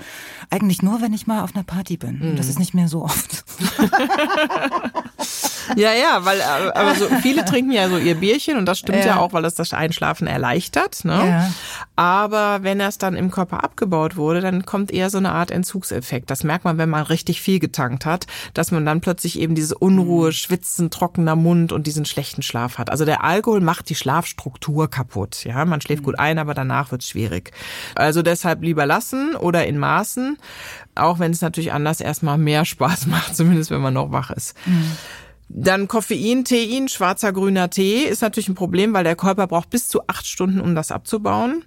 [0.48, 2.20] eigentlich nur, wenn ich mal auf einer Party bin.
[2.20, 2.36] Mhm.
[2.36, 3.44] Das ist nicht mehr so oft.
[5.76, 9.00] ja, ja, weil äh, aber so viele trinken ja so ihr Bierchen und das stimmt
[9.00, 11.04] ja, ja auch, weil das das Einschlafen erleichtert.
[11.04, 11.52] Ne?
[11.96, 15.50] Aber wenn das dann im Körper abgebaut wurde, dann kommt eher so eine Art
[15.98, 16.30] Entzugseffekt.
[16.30, 19.76] Das merkt man, wenn man richtig viel getankt hat, dass man dann plötzlich eben diese
[19.76, 20.32] Unruhe, mhm.
[20.32, 22.90] Schwitzen, trockener Mund und diesen schlechten Schlaf hat.
[22.90, 25.44] Also der Alkohol macht die Schlafstruktur kaputt.
[25.44, 27.52] Ja, man schläft gut ein, aber danach wird es schwierig.
[27.94, 30.38] Also deshalb lieber lassen oder in Maßen,
[30.94, 34.54] auch wenn es natürlich anders erstmal mehr Spaß macht, zumindest wenn man noch wach ist.
[34.66, 34.92] Mhm.
[35.50, 39.88] Dann Koffein, Tein, schwarzer, grüner Tee ist natürlich ein Problem, weil der Körper braucht bis
[39.88, 41.64] zu acht Stunden, um das abzubauen.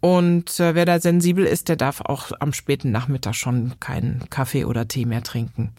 [0.00, 4.64] Und äh, wer da sensibel ist, der darf auch am späten Nachmittag schon keinen Kaffee
[4.64, 5.72] oder Tee mehr trinken.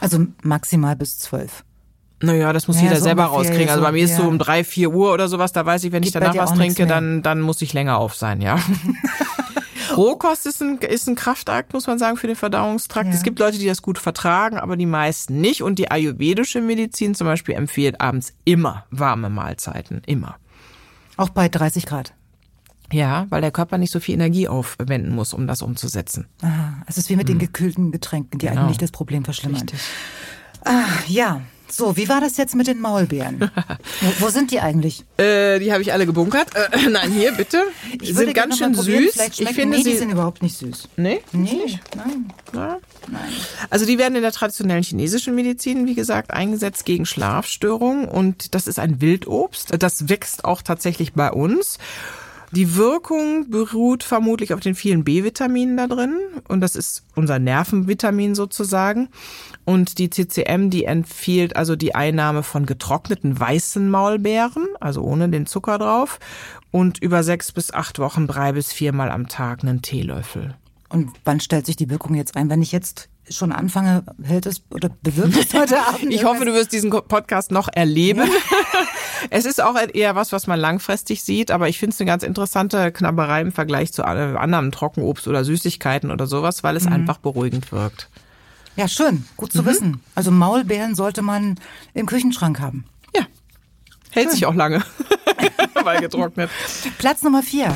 [0.00, 1.64] Also maximal bis zwölf.
[2.20, 3.68] Naja, das muss ja, jeder so selber rauskriegen.
[3.68, 6.02] Also bei mir ist so um drei, vier Uhr oder sowas, da weiß ich, wenn
[6.02, 8.58] Geht ich danach was trinke, dann, dann muss ich länger auf sein, ja.
[9.96, 13.08] Rohkost ist ein, ist ein Kraftakt, muss man sagen, für den Verdauungstrakt.
[13.08, 13.14] Ja.
[13.14, 15.62] Es gibt Leute, die das gut vertragen, aber die meisten nicht.
[15.62, 20.02] Und die ayurvedische Medizin zum Beispiel empfiehlt abends immer warme Mahlzeiten.
[20.06, 20.36] Immer.
[21.16, 22.14] Auch bei 30 Grad.
[22.94, 26.26] Ja, weil der Körper nicht so viel Energie aufwenden muss, um das umzusetzen.
[26.42, 28.62] Aha, es ist wie mit den gekühlten Getränken, die Genau.
[28.62, 29.62] eigentlich das Problem verschlimmern.
[29.62, 29.80] Richtig.
[30.64, 31.40] Ah, ja.
[31.68, 33.50] So, wie war das jetzt mit den Maulbeeren?
[34.00, 35.04] wo, wo sind die eigentlich?
[35.16, 36.54] Äh, die habe ich alle gebunkert.
[36.54, 37.64] Äh, nein, hier bitte.
[37.94, 39.16] Die würde sind gerne ganz schön süß.
[39.40, 39.96] Ich finde nee, die sie.
[39.96, 40.88] sind überhaupt nicht süß.
[40.96, 41.20] Nee?
[41.32, 42.32] Nee, nein.
[42.54, 42.78] Ja.
[43.70, 48.68] Also die werden in der traditionellen chinesischen Medizin, wie gesagt, eingesetzt gegen Schlafstörungen und das
[48.68, 49.74] ist ein Wildobst.
[49.82, 51.78] Das wächst auch tatsächlich bei uns.
[52.54, 58.36] Die Wirkung beruht vermutlich auf den vielen B-Vitaminen da drin und das ist unser Nervenvitamin
[58.36, 59.08] sozusagen.
[59.64, 65.46] Und die CCM, die empfiehlt also die Einnahme von getrockneten weißen Maulbeeren, also ohne den
[65.46, 66.20] Zucker drauf,
[66.70, 70.54] und über sechs bis acht Wochen drei bis viermal am Tag einen Teelöffel.
[70.88, 72.50] Und wann stellt sich die Wirkung jetzt ein?
[72.50, 76.12] Wenn ich jetzt schon anfange, hält es oder bewirkt es heute Abend?
[76.12, 78.28] Ich hoffe, du wirst diesen Podcast noch erleben.
[79.30, 82.22] Es ist auch eher was, was man langfristig sieht, aber ich finde es eine ganz
[82.22, 87.16] interessante Knabberei im Vergleich zu äh, anderem Trockenobst oder Süßigkeiten oder sowas, weil es einfach
[87.18, 88.10] beruhigend wirkt.
[88.76, 89.24] Ja, schön.
[89.36, 90.02] Gut zu wissen.
[90.14, 91.54] Also Maulbeeren sollte man
[91.94, 92.84] im Küchenschrank haben.
[93.16, 93.22] Ja.
[94.10, 94.82] Hält sich auch lange,
[95.82, 96.50] weil getrocknet.
[96.98, 97.74] Platz Nummer vier.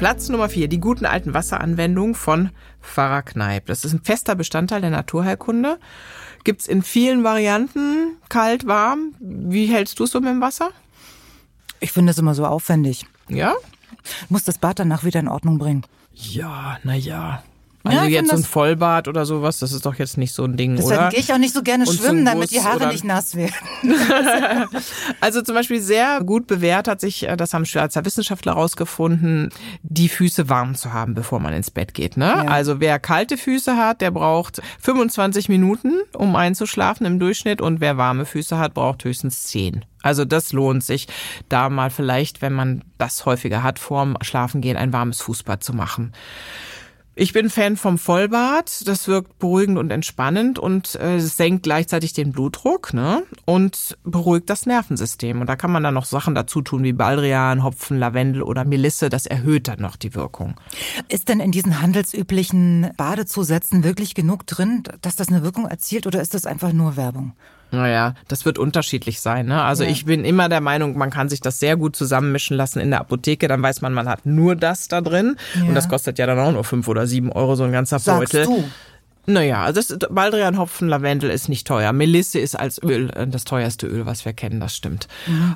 [0.00, 2.48] Platz Nummer vier, die guten alten Wasseranwendungen von
[2.80, 3.66] Pfarrer Kneip.
[3.66, 5.78] Das ist ein fester Bestandteil der Naturheilkunde.
[6.42, 9.14] Gibt's in vielen Varianten, kalt, warm.
[9.20, 10.70] Wie hältst du es so mit dem Wasser?
[11.80, 13.04] Ich finde es immer so aufwendig.
[13.28, 13.52] Ja?
[14.30, 15.84] Muss das Bad danach wieder in Ordnung bringen.
[16.14, 17.42] Ja, na ja.
[17.84, 20.44] Ja, Also ich jetzt so ein Vollbad oder sowas, das ist doch jetzt nicht so
[20.44, 21.08] ein Ding, Deswegen oder?
[21.08, 23.34] gehe ich auch nicht so gerne Und schwimmen, damit die Bus Haare oder- nicht nass
[23.34, 23.54] werden.
[25.20, 29.50] Also zum Beispiel sehr gut bewährt hat sich, äh, das haben Schweizer Wissenschaftler rausgefunden,
[29.82, 32.16] die Füße warm zu haben, bevor man ins Bett geht.
[32.16, 32.26] Ne?
[32.26, 32.44] Ja.
[32.44, 37.96] Also wer kalte Füße hat, der braucht 25 Minuten, um einzuschlafen im Durchschnitt und wer
[37.96, 39.84] warme Füße hat, braucht höchstens 10.
[40.02, 41.08] Also das lohnt sich,
[41.48, 46.12] da mal vielleicht, wenn man das häufiger hat, vorm Schlafengehen ein warmes Fußbad zu machen.
[47.20, 48.88] Ich bin Fan vom Vollbad.
[48.88, 53.24] Das wirkt beruhigend und entspannend und äh, senkt gleichzeitig den Blutdruck ne?
[53.44, 55.42] und beruhigt das Nervensystem.
[55.42, 59.10] Und da kann man dann noch Sachen dazu tun wie Baldrian, Hopfen, Lavendel oder Melisse.
[59.10, 60.54] Das erhöht dann noch die Wirkung.
[61.08, 66.22] Ist denn in diesen handelsüblichen Badezusätzen wirklich genug drin, dass das eine Wirkung erzielt oder
[66.22, 67.34] ist das einfach nur Werbung?
[67.72, 69.46] Naja, das wird unterschiedlich sein.
[69.46, 69.62] Ne?
[69.62, 69.90] Also Ja.
[69.90, 73.00] ich bin immer der Meinung, man kann sich das sehr gut zusammenmischen lassen in der
[73.00, 73.48] Apotheke.
[73.48, 75.36] Dann weiß man, man hat nur das da drin.
[75.54, 75.64] Ja.
[75.68, 78.32] Und das kostet ja dann auch nur fünf oder sieben Euro, so ein ganzer Sagst
[78.32, 78.46] Beutel.
[78.46, 78.64] du?
[79.26, 81.92] Naja, also das Baldrian, Hopfen, Lavendel ist nicht teuer.
[81.92, 85.08] Melisse ist als Öl äh, das teuerste Öl, was wir kennen, das stimmt.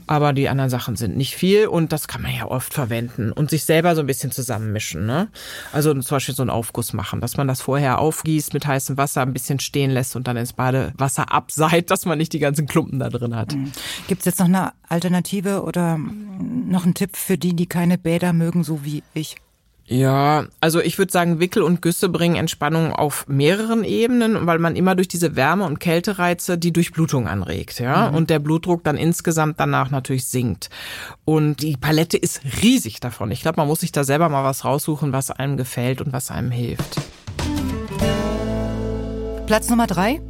[0.07, 3.51] Aber die anderen Sachen sind nicht viel und das kann man ja oft verwenden und
[3.51, 5.07] sich selber so ein bisschen zusammenmischen.
[5.07, 5.29] Ne?
[5.73, 9.23] Also zum Beispiel so einen Aufguss machen, dass man das vorher aufgießt mit heißem Wasser,
[9.23, 12.99] ein bisschen stehen lässt und dann ins Badewasser abseit, dass man nicht die ganzen Klumpen
[12.99, 13.57] da drin hat.
[14.09, 18.33] Gibt es jetzt noch eine Alternative oder noch einen Tipp für die, die keine Bäder
[18.33, 19.37] mögen, so wie ich?
[19.87, 24.77] Ja, also ich würde sagen, Wickel und Güsse bringen Entspannung auf mehreren Ebenen, weil man
[24.77, 29.61] immer durch diese Wärme- und Kältereize die Durchblutung anregt, ja, und der Blutdruck dann insgesamt
[29.61, 30.71] danach natürlich sinkt.
[31.27, 33.31] Und die Palette ist riesig davon.
[33.31, 36.31] Ich glaube, man muss sich da selber mal was raussuchen, was einem gefällt und was
[36.31, 36.97] einem hilft.
[39.47, 40.21] Platz Nummer drei?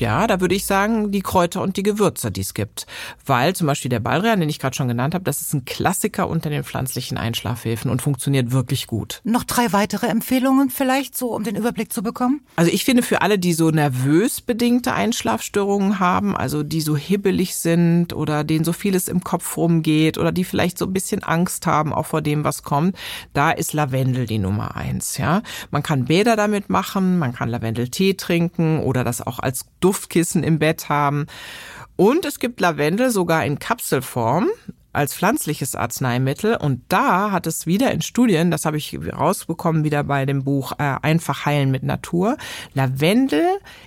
[0.00, 2.86] Ja, da würde ich sagen, die Kräuter und die Gewürze, die es gibt.
[3.24, 6.28] Weil zum Beispiel der Baldrian, den ich gerade schon genannt habe, das ist ein Klassiker
[6.28, 9.20] unter den pflanzlichen Einschlafhilfen und funktioniert wirklich gut.
[9.24, 12.40] Noch drei weitere Empfehlungen vielleicht, so um den Überblick zu bekommen?
[12.56, 17.56] Also ich finde für alle, die so nervös bedingte Einschlafstörungen haben, also die so hibbelig
[17.56, 21.66] sind oder denen so vieles im Kopf rumgeht oder die vielleicht so ein bisschen Angst
[21.66, 22.96] haben auch vor dem, was kommt,
[23.32, 25.18] da ist Lavendel die Nummer eins.
[25.18, 30.42] Ja, man kann Bäder damit machen, man kann Lavendeltee trinken oder das auch als Duftkissen
[30.42, 31.26] im Bett haben.
[31.96, 34.48] Und es gibt Lavendel sogar in Kapselform
[34.94, 40.04] als pflanzliches Arzneimittel und da hat es wieder in Studien, das habe ich rausbekommen wieder
[40.04, 42.36] bei dem Buch äh, Einfach heilen mit Natur,
[42.74, 43.44] Lavendel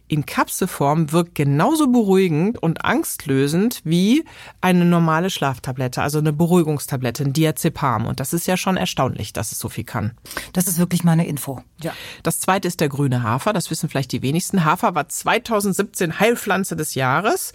[0.07, 4.25] in Kapselform wirkt genauso beruhigend und angstlösend wie
[4.59, 9.53] eine normale Schlaftablette, also eine Beruhigungstablette, ein Diazepam und das ist ja schon erstaunlich, dass
[9.53, 10.11] es so viel kann.
[10.51, 11.61] Das ist wirklich meine Info.
[11.81, 11.93] Ja.
[12.23, 13.53] Das zweite ist der grüne Hafer.
[13.53, 14.65] Das wissen vielleicht die wenigsten.
[14.65, 17.53] Hafer war 2017 Heilpflanze des Jahres.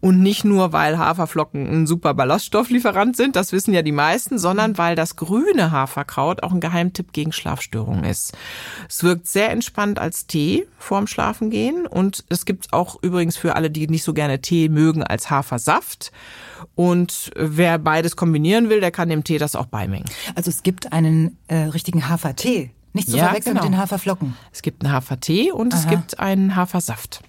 [0.00, 4.76] Und nicht nur, weil Haferflocken ein super Ballaststofflieferant sind, das wissen ja die meisten, sondern
[4.76, 8.32] weil das grüne Haferkraut auch ein Geheimtipp gegen Schlafstörungen ist.
[8.88, 11.86] Es wirkt sehr entspannt als Tee vorm Schlafengehen.
[11.86, 16.10] Und es gibt auch übrigens für alle, die nicht so gerne Tee mögen, als Hafersaft.
[16.74, 20.06] Und wer beides kombinieren will, der kann dem Tee das auch beimengen.
[20.34, 22.72] Also es gibt einen äh, richtigen Hafertee.
[22.92, 23.64] Nicht zu Ja, verwechseln genau.
[23.64, 24.36] mit den Haferflocken.
[24.52, 25.90] Es gibt einen Hafertee und es Aha.
[25.90, 27.22] gibt einen Hafersaft.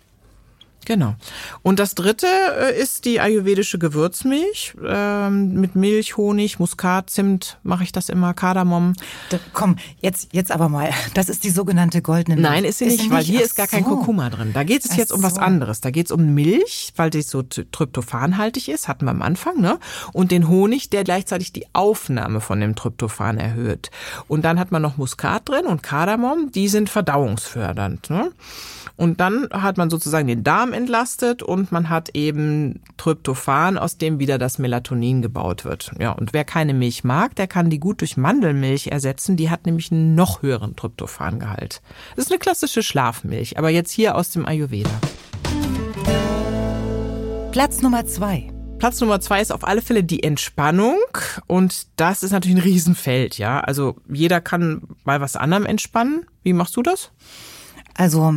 [0.85, 1.15] Genau.
[1.61, 7.83] Und das dritte äh, ist die ayurvedische Gewürzmilch ähm, mit Milch, Honig, Muskat, Zimt mache
[7.83, 8.93] ich das immer, Kardamom.
[9.29, 10.89] Da, komm, jetzt jetzt aber mal.
[11.13, 12.49] Das ist die sogenannte goldene Milch.
[12.49, 14.51] Nein, ist sie nicht, weil hier Ach ist gar kein Kurkuma drin.
[14.53, 15.81] Da geht es Ach jetzt um was anderes.
[15.81, 19.79] Da geht es um Milch, weil die so tryptophanhaltig ist, hatten wir am Anfang, ne?
[20.11, 23.91] Und den Honig, der gleichzeitig die Aufnahme von dem Tryptophan erhöht.
[24.27, 28.09] Und dann hat man noch Muskat drin und Kardamom, die sind verdauungsfördernd.
[28.09, 28.31] Ne?
[28.95, 34.19] Und dann hat man sozusagen den Darm entlastet und man hat eben Tryptophan, aus dem
[34.19, 35.91] wieder das Melatonin gebaut wird.
[35.99, 39.35] Ja, und wer keine Milch mag, der kann die gut durch Mandelmilch ersetzen.
[39.35, 41.81] Die hat nämlich einen noch höheren Tryptophangehalt.
[42.15, 44.91] Das ist eine klassische Schlafmilch, aber jetzt hier aus dem Ayurveda.
[47.51, 48.51] Platz Nummer zwei.
[48.79, 50.97] Platz Nummer zwei ist auf alle Fälle die Entspannung.
[51.47, 53.59] Und das ist natürlich ein Riesenfeld, ja.
[53.59, 56.25] Also jeder kann bei was anderem entspannen.
[56.43, 57.11] Wie machst du das?
[57.95, 58.33] Also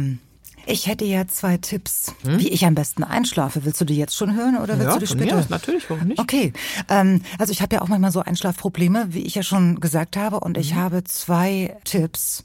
[0.66, 2.40] ich hätte ja zwei Tipps, hm?
[2.40, 3.64] wie ich am besten einschlafe.
[3.64, 5.38] Willst du die jetzt schon hören oder willst ja, du die später?
[5.38, 6.18] Ja, natürlich, warum nicht?
[6.18, 6.52] Okay,
[6.88, 10.40] ähm, also ich habe ja auch manchmal so Einschlafprobleme, wie ich ja schon gesagt habe,
[10.40, 10.78] und ich mhm.
[10.78, 12.42] habe zwei Tipps,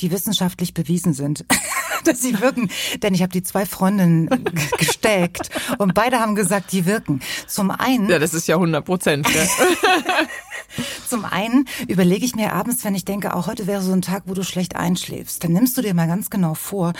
[0.00, 1.44] die wissenschaftlich bewiesen sind,
[2.04, 2.68] dass sie wirken.
[3.02, 4.28] Denn ich habe die zwei Freundinnen
[4.78, 7.20] gesteckt und beide haben gesagt, die wirken.
[7.46, 8.08] Zum einen.
[8.08, 9.26] Ja, das ist ja 100 Prozent.
[11.06, 14.22] Zum einen überlege ich mir abends, wenn ich denke, auch heute wäre so ein Tag,
[14.26, 16.94] wo du schlecht einschläfst, dann nimmst du dir mal ganz genau vor,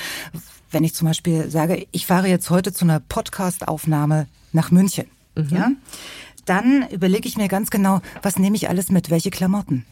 [0.73, 5.07] wenn ich zum Beispiel sage, ich fahre jetzt heute zu einer Podcast-Aufnahme nach München,
[5.37, 5.49] mhm.
[5.51, 5.71] ja,
[6.45, 9.85] dann überlege ich mir ganz genau, was nehme ich alles mit, welche Klamotten.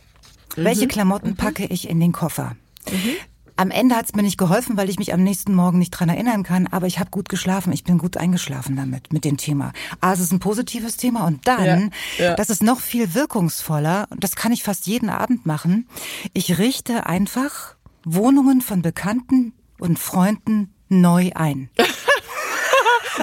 [0.56, 0.64] Mhm.
[0.64, 1.36] Welche Klamotten mhm.
[1.36, 2.56] packe ich in den Koffer?
[2.90, 3.12] Mhm.
[3.56, 6.08] Am Ende hat es mir nicht geholfen, weil ich mich am nächsten Morgen nicht dran
[6.08, 9.74] erinnern kann, aber ich habe gut geschlafen, ich bin gut eingeschlafen damit, mit dem Thema.
[10.00, 12.34] Ah, es ist ein positives Thema und dann, ja, ja.
[12.36, 15.86] das ist noch viel wirkungsvoller und das kann ich fast jeden Abend machen.
[16.32, 21.70] Ich richte einfach Wohnungen von Bekannten und Freunden neu ein.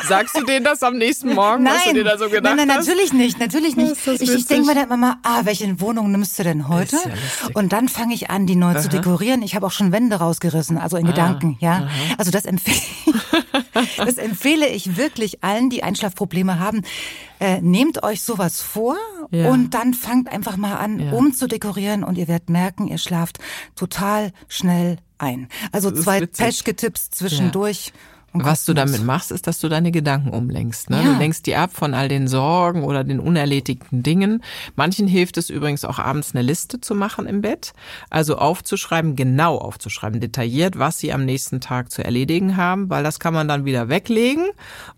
[0.08, 2.68] Sagst du denen das am nächsten Morgen, nein, was du dir da so gedacht nein,
[2.68, 3.96] nein, natürlich nicht, natürlich nicht.
[4.08, 6.96] Ich, ich denke mir dann immer, ah, welche Wohnung nimmst du denn heute?
[6.96, 7.14] Ja
[7.54, 8.80] und dann fange ich an, die neu Aha.
[8.80, 9.42] zu dekorieren.
[9.42, 11.10] Ich habe auch schon Wände rausgerissen, also in ah.
[11.10, 11.72] Gedanken, ja.
[11.72, 11.90] Aha.
[12.18, 12.80] Also das empfehle,
[13.98, 16.84] das empfehle ich wirklich allen, die Einschlafprobleme haben.
[17.40, 18.96] Äh, nehmt euch sowas vor
[19.32, 19.50] ja.
[19.50, 21.12] und dann fangt einfach mal an, ja.
[21.12, 23.40] umzudekorieren und ihr werdet merken, ihr schlaft
[23.76, 25.48] total schnell ein.
[25.72, 27.88] Also zwei Peschke-Tipps zwischendurch.
[27.88, 27.94] Ja.
[28.46, 30.90] Was du damit machst, ist, dass du deine Gedanken umlenkst.
[30.90, 31.04] Ne?
[31.04, 31.14] Ja.
[31.14, 34.44] Du lenkst die ab von all den Sorgen oder den unerledigten Dingen.
[34.76, 37.74] Manchen hilft es übrigens auch abends eine Liste zu machen im Bett.
[38.10, 43.20] Also aufzuschreiben, genau aufzuschreiben, detailliert, was sie am nächsten Tag zu erledigen haben, weil das
[43.20, 44.46] kann man dann wieder weglegen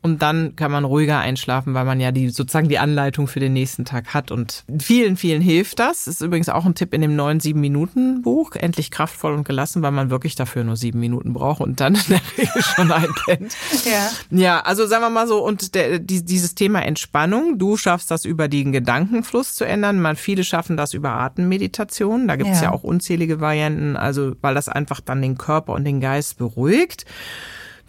[0.01, 3.53] und dann kann man ruhiger einschlafen, weil man ja die sozusagen die Anleitung für den
[3.53, 4.31] nächsten Tag hat.
[4.31, 6.07] Und vielen, vielen hilft das.
[6.07, 9.81] ist übrigens auch ein Tipp in dem neuen sieben Minuten Buch, endlich kraftvoll und gelassen,
[9.81, 13.09] weil man wirklich dafür nur sieben Minuten braucht und dann in der Regel schon ein
[13.37, 13.55] kennt.
[13.85, 14.11] Ja.
[14.31, 18.25] Ja, also sagen wir mal so, und der, die, dieses Thema Entspannung, du schaffst das
[18.25, 19.99] über den Gedankenfluss zu ändern.
[19.99, 22.27] Man, viele schaffen das über Atemmeditation.
[22.27, 22.65] Da gibt es ja.
[22.65, 27.05] ja auch unzählige Varianten, also weil das einfach dann den Körper und den Geist beruhigt.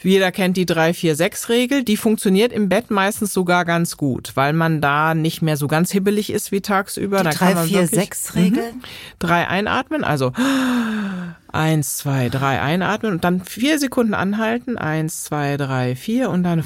[0.02, 1.84] Jeder kennt die 3-4-6-Regel.
[1.84, 5.90] Die funktioniert im Bett meistens sogar ganz gut, weil man da nicht mehr so ganz
[5.90, 7.22] hibbelig ist wie tagsüber.
[7.22, 8.72] Die 3-4-6-Regel?
[8.72, 8.82] Mhm,
[9.18, 10.32] drei einatmen, also
[11.52, 14.78] eins, zwei, drei einatmen und dann vier Sekunden anhalten.
[14.78, 16.64] Eins, zwei, drei, vier und dann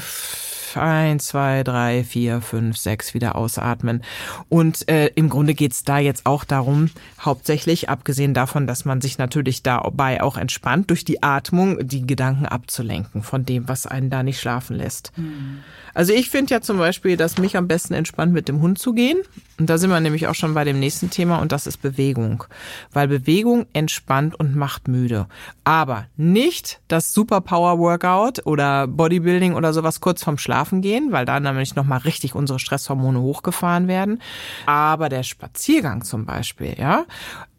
[0.77, 4.03] eins, zwei, drei, vier, fünf, sechs wieder ausatmen.
[4.49, 9.19] Und äh, im Grunde geht's da jetzt auch darum, hauptsächlich, abgesehen davon, dass man sich
[9.19, 14.23] natürlich dabei auch entspannt, durch die Atmung die Gedanken abzulenken von dem, was einen da
[14.23, 15.13] nicht schlafen lässt.
[15.17, 15.61] Mhm.
[15.95, 18.93] Also ich finde ja zum Beispiel, dass mich am besten entspannt mit dem Hund zu
[18.93, 19.19] gehen.
[19.59, 22.45] Und da sind wir nämlich auch schon bei dem nächsten Thema und das ist Bewegung.
[22.93, 25.29] Weil Bewegung entspannt und macht müde.
[25.63, 31.39] Aber nicht das Superpower Workout oder Bodybuilding oder sowas kurz vorm Schlafen gehen, weil da
[31.39, 34.21] nämlich nochmal richtig unsere Stresshormone hochgefahren werden.
[34.67, 37.05] Aber der Spaziergang zum Beispiel, ja,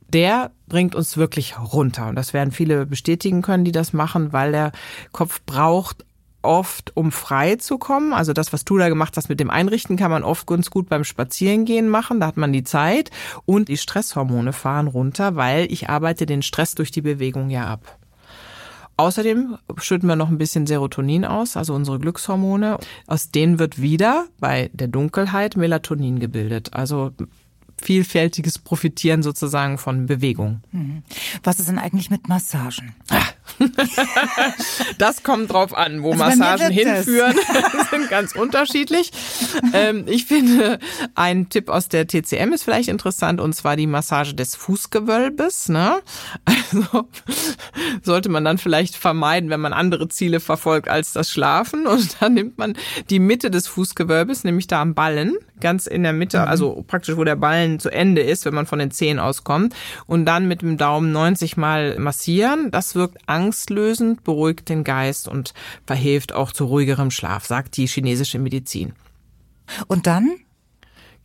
[0.09, 2.07] der bringt uns wirklich runter.
[2.07, 4.71] Und das werden viele bestätigen können, die das machen, weil der
[5.11, 6.05] Kopf braucht
[6.45, 8.13] oft, um frei zu kommen.
[8.13, 10.89] Also das, was du da gemacht hast mit dem Einrichten, kann man oft ganz gut
[10.89, 12.19] beim Spazierengehen machen.
[12.19, 13.11] Da hat man die Zeit
[13.45, 17.97] und die Stresshormone fahren runter, weil ich arbeite den Stress durch die Bewegung ja ab.
[18.97, 22.77] Außerdem schütten wir noch ein bisschen Serotonin aus, also unsere Glückshormone.
[23.07, 26.73] Aus denen wird wieder bei der Dunkelheit Melatonin gebildet.
[26.73, 27.11] Also
[27.77, 30.61] vielfältiges Profitieren sozusagen von Bewegung.
[30.71, 31.03] Mhm.
[31.43, 32.95] Was ist denn eigentlich mit Massagen?
[33.09, 33.21] Ah,
[34.97, 37.35] das kommt drauf an, wo also Massagen hinführen,
[37.91, 39.11] sind ganz unterschiedlich.
[39.73, 40.79] Ähm, ich finde,
[41.15, 45.69] ein Tipp aus der TCM ist vielleicht interessant, und zwar die Massage des Fußgewölbes.
[45.69, 46.01] Ne?
[46.45, 47.07] Also
[48.03, 51.87] sollte man dann vielleicht vermeiden, wenn man andere Ziele verfolgt als das Schlafen.
[51.87, 52.75] Und dann nimmt man
[53.09, 56.47] die Mitte des Fußgewölbes, nämlich da am Ballen, ganz in der Mitte, mhm.
[56.47, 59.73] also praktisch wo der Ballen zu Ende ist, wenn man von den Zehen auskommt.
[60.05, 62.71] Und dann mit dem Daumen 90 Mal massieren.
[62.71, 65.53] Das wirkt angstlösend, beruhigt den Geist und
[65.85, 68.93] verhilft auch zu ruhigerem Schlaf, sagt die chinesische Medizin.
[69.87, 70.37] Und dann?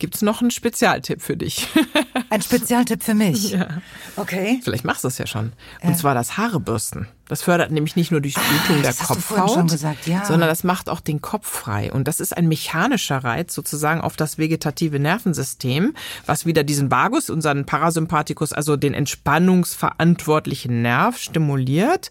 [0.01, 1.67] Gibt's noch einen Spezialtipp für dich?
[2.31, 3.51] Ein Spezialtipp für mich?
[3.51, 3.67] Ja.
[4.15, 4.59] Okay.
[4.63, 5.51] Vielleicht machst du es ja schon.
[5.83, 5.95] Und ja.
[5.95, 7.07] zwar das Haarebürsten.
[7.27, 10.25] Das fördert nämlich nicht nur die Durchblutung ah, der Kopfhaut, gesagt, ja.
[10.25, 11.93] sondern das macht auch den Kopf frei.
[11.93, 15.93] Und das ist ein mechanischer Reiz sozusagen auf das vegetative Nervensystem,
[16.25, 22.09] was wieder diesen Vagus, unseren Parasympathikus, also den entspannungsverantwortlichen Nerv stimuliert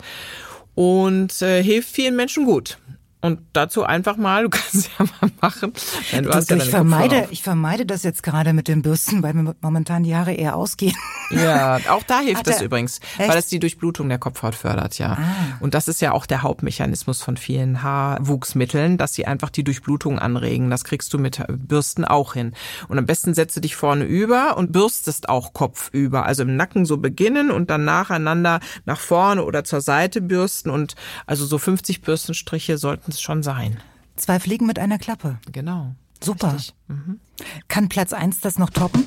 [0.77, 2.79] und äh, hilft vielen Menschen gut.
[3.23, 5.73] Und dazu einfach mal, du kannst ja mal machen.
[6.13, 9.23] Nein, du, du, hast ja ich, vermeide, ich vermeide das jetzt gerade mit den Bürsten,
[9.23, 10.97] weil mir momentan die Haare eher ausgehen.
[11.31, 13.29] Ja, auch da hilft es übrigens, echt?
[13.29, 15.13] weil es die Durchblutung der Kopfhaut fördert, ja.
[15.13, 15.57] Ah.
[15.61, 20.19] Und das ist ja auch der Hauptmechanismus von vielen Haarwuchsmitteln, dass sie einfach die Durchblutung
[20.19, 20.71] anregen.
[20.71, 22.55] Das kriegst du mit Bürsten auch hin.
[22.89, 26.25] Und am besten setzt du dich vorne über und bürstest auch kopfüber.
[26.25, 30.71] Also im Nacken so beginnen und dann nacheinander nach vorne oder zur Seite bürsten.
[30.71, 30.95] Und
[31.27, 33.79] also so 50 Bürstenstriche sollten es schon sein.
[34.17, 35.39] Zwei Fliegen mit einer Klappe.
[35.51, 35.95] Genau.
[36.23, 36.57] Super.
[36.89, 37.21] Mhm.
[37.69, 39.05] Kann Platz eins das noch toppen?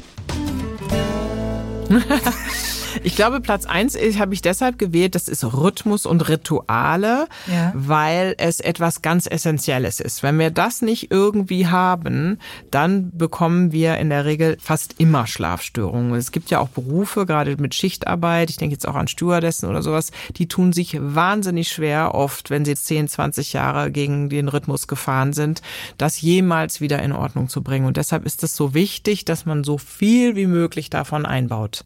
[3.03, 7.71] Ich glaube, Platz eins habe ich deshalb gewählt, das ist Rhythmus und Rituale, ja.
[7.75, 10.23] weil es etwas ganz Essentielles ist.
[10.23, 12.39] Wenn wir das nicht irgendwie haben,
[12.71, 16.15] dann bekommen wir in der Regel fast immer Schlafstörungen.
[16.15, 19.81] Es gibt ja auch Berufe, gerade mit Schichtarbeit, ich denke jetzt auch an Stewardessen oder
[19.81, 24.87] sowas, die tun sich wahnsinnig schwer oft, wenn sie 10, 20 Jahre gegen den Rhythmus
[24.87, 25.61] gefahren sind,
[25.97, 27.85] das jemals wieder in Ordnung zu bringen.
[27.85, 31.85] Und deshalb ist es so wichtig, dass man so viel wie möglich davon einbaut.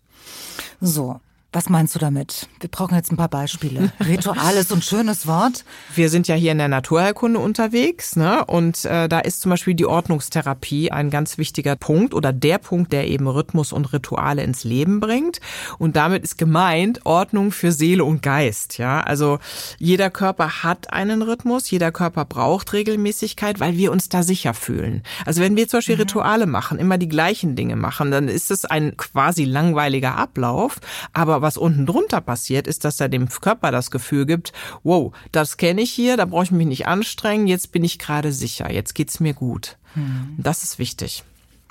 [0.84, 1.22] So,
[1.58, 2.48] was meinst du damit?
[2.60, 3.92] Wir brauchen jetzt ein paar Beispiele.
[4.00, 5.66] Ritual ist ein schönes Wort.
[5.96, 8.46] Wir sind ja hier in der Naturheilkunde unterwegs, ne?
[8.46, 12.94] Und äh, da ist zum Beispiel die Ordnungstherapie ein ganz wichtiger Punkt oder der Punkt,
[12.94, 15.40] der eben Rhythmus und Rituale ins Leben bringt.
[15.80, 18.78] Und damit ist gemeint Ordnung für Seele und Geist.
[18.78, 19.40] Ja, also
[19.80, 25.02] jeder Körper hat einen Rhythmus, jeder Körper braucht Regelmäßigkeit, weil wir uns da sicher fühlen.
[25.26, 26.02] Also wenn wir zum Beispiel mhm.
[26.02, 30.76] Rituale machen, immer die gleichen Dinge machen, dann ist es ein quasi langweiliger Ablauf,
[31.14, 34.52] aber was unten drunter passiert, ist, dass er dem Körper das Gefühl gibt,
[34.84, 38.34] wow, das kenne ich hier, da brauche ich mich nicht anstrengen, jetzt bin ich gerade
[38.34, 39.78] sicher, jetzt geht's mir gut.
[39.94, 40.36] Hm.
[40.38, 41.24] Das ist wichtig.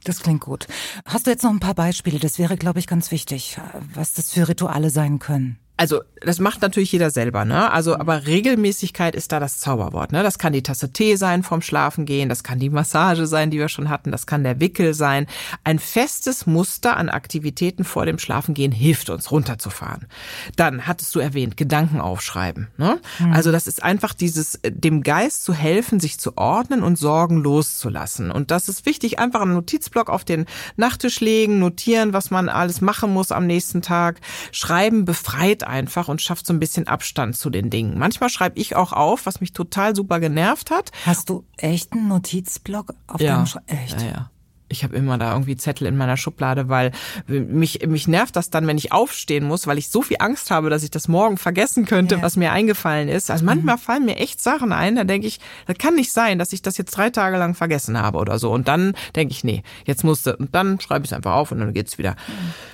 [0.05, 0.67] Das klingt gut.
[1.05, 2.19] Hast du jetzt noch ein paar Beispiele?
[2.19, 3.59] Das wäre, glaube ich, ganz wichtig,
[3.93, 7.71] was das für Rituale sein können also das macht natürlich jeder selber, ne?
[7.71, 8.01] Also mhm.
[8.01, 10.23] aber Regelmäßigkeit ist da das Zauberwort, ne?
[10.23, 13.59] Das kann die Tasse Tee sein vom Schlafen gehen, das kann die Massage sein, die
[13.59, 15.27] wir schon hatten, das kann der Wickel sein.
[15.65, 20.07] Ein festes Muster an Aktivitäten vor dem Schlafengehen hilft uns runterzufahren.
[20.57, 22.99] Dann hattest du erwähnt, Gedanken aufschreiben, ne?
[23.19, 23.33] Mhm.
[23.33, 27.37] Also das ist einfach dieses äh, dem Geist zu helfen, sich zu ordnen und Sorgen
[27.37, 28.31] loszulassen.
[28.31, 32.81] Und das ist wichtig, einfach einen Notizblock auf den Nachttisch legen, notieren, was man alles
[32.81, 34.21] machen muss am nächsten Tag.
[34.53, 37.99] Schreiben befreit einfach und schafft so ein bisschen Abstand zu den Dingen.
[37.99, 40.93] Manchmal schreibe ich auch auf, was mich total super genervt hat.
[41.05, 43.37] Hast du echt einen Notizblock auf ja.
[43.37, 44.01] deinem Sch Echt?
[44.01, 44.31] Ja, ja
[44.77, 46.93] ich habe immer da irgendwie Zettel in meiner Schublade, weil
[47.27, 50.71] mich, mich nervt das dann, wenn ich aufstehen muss, weil ich so viel Angst habe,
[50.71, 52.23] dass ich das morgen vergessen könnte, ja.
[52.23, 53.31] was mir eingefallen ist.
[53.31, 53.81] Also manchmal mhm.
[53.81, 56.77] fallen mir echt Sachen ein, da denke ich, das kann nicht sein, dass ich das
[56.77, 58.53] jetzt drei Tage lang vergessen habe oder so.
[58.53, 61.59] Und dann denke ich, nee, jetzt musste, und dann schreibe ich es einfach auf und
[61.59, 62.17] dann geht's wieder.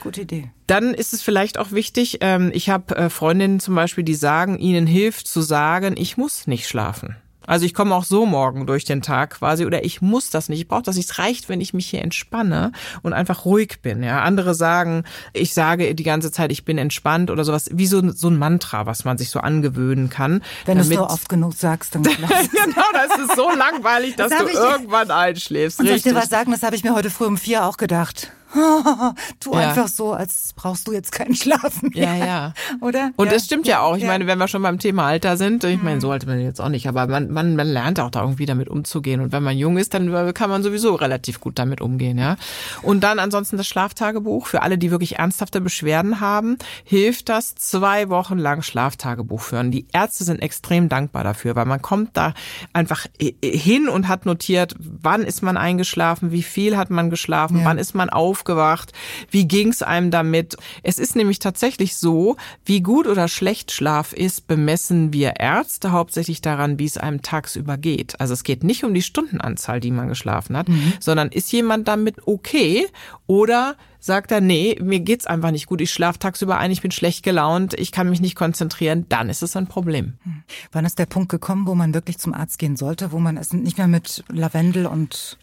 [0.01, 0.51] Gute Idee.
[0.67, 4.59] Dann ist es vielleicht auch wichtig, ähm, ich habe äh, Freundinnen zum Beispiel, die sagen,
[4.59, 7.17] ihnen hilft zu sagen, ich muss nicht schlafen.
[7.47, 10.61] Also ich komme auch so morgen durch den Tag quasi oder ich muss das nicht.
[10.61, 11.11] Ich brauche das nicht.
[11.11, 14.03] Es reicht, wenn ich mich hier entspanne und einfach ruhig bin.
[14.03, 18.13] Ja, andere sagen, ich sage die ganze Zeit, ich bin entspannt oder sowas, wie so,
[18.13, 20.43] so ein Mantra, was man sich so angewöhnen kann.
[20.65, 24.41] Wenn du es so oft genug sagst, dann genau, das ist so langweilig, dass das
[24.41, 25.81] du irgendwann einschläfst.
[25.81, 26.53] Und soll ich dir was sagen?
[26.53, 28.33] Das habe ich mir heute früh um vier auch gedacht.
[29.41, 29.69] tu ja.
[29.69, 31.91] einfach so, als brauchst du jetzt keinen Schlaf mehr.
[31.95, 32.55] Ja, ja.
[32.81, 33.13] Oder?
[33.17, 33.33] Und ja.
[33.33, 33.97] das stimmt ja auch.
[33.97, 34.09] Ich ja.
[34.09, 36.69] meine, wenn wir schon beim Thema Alter sind, ich meine, so alt man jetzt auch
[36.69, 39.21] nicht, aber man, man, man lernt auch da irgendwie damit umzugehen.
[39.21, 42.37] Und wenn man jung ist, dann kann man sowieso relativ gut damit umgehen, ja.
[42.83, 44.47] Und dann ansonsten das Schlaftagebuch.
[44.47, 49.71] Für alle, die wirklich ernsthafte Beschwerden haben, hilft das zwei Wochen lang Schlaftagebuch führen.
[49.71, 52.35] Die Ärzte sind extrem dankbar dafür, weil man kommt da
[52.73, 53.07] einfach
[53.43, 57.95] hin und hat notiert, wann ist man eingeschlafen, wie viel hat man geschlafen, wann ist
[57.95, 58.93] man auf aufgewacht?
[59.31, 60.57] Wie ging's einem damit?
[60.83, 66.41] Es ist nämlich tatsächlich so, wie gut oder schlecht Schlaf ist, bemessen wir Ärzte hauptsächlich
[66.41, 68.21] daran, wie es einem tagsüber geht.
[68.21, 70.95] Also es geht nicht um die Stundenanzahl, die man geschlafen hat, mhm.
[70.99, 72.89] sondern ist jemand damit okay
[73.27, 76.91] oder sagt er, nee, mir geht's einfach nicht gut, ich schlafe tagsüber ein, ich bin
[76.91, 80.15] schlecht gelaunt, ich kann mich nicht konzentrieren, dann ist es ein Problem.
[80.25, 80.43] Hm.
[80.73, 83.53] Wann ist der Punkt gekommen, wo man wirklich zum Arzt gehen sollte, wo man es
[83.53, 85.39] nicht mehr mit Lavendel und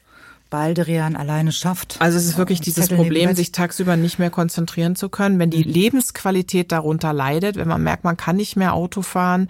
[0.50, 1.98] Baldrian alleine schafft.
[2.00, 5.52] Also es ist wirklich dieses Zettel Problem, sich tagsüber nicht mehr konzentrieren zu können, wenn
[5.52, 5.72] die mhm.
[5.72, 9.50] Lebensqualität darunter leidet, wenn man merkt, man kann nicht mehr Auto fahren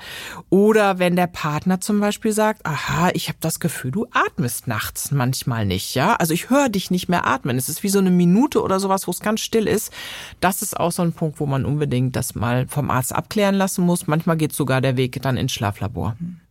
[0.50, 5.12] oder wenn der Partner zum Beispiel sagt, aha, ich habe das Gefühl, du atmest nachts
[5.12, 7.58] manchmal nicht, ja, also ich höre dich nicht mehr atmen.
[7.58, 9.94] Es ist wie so eine Minute oder sowas, wo es ganz still ist.
[10.42, 13.86] Das ist auch so ein Punkt, wo man unbedingt das mal vom Arzt abklären lassen
[13.86, 14.08] muss.
[14.08, 16.16] Manchmal geht sogar der Weg dann ins Schlaflabor.
[16.20, 16.42] Mhm.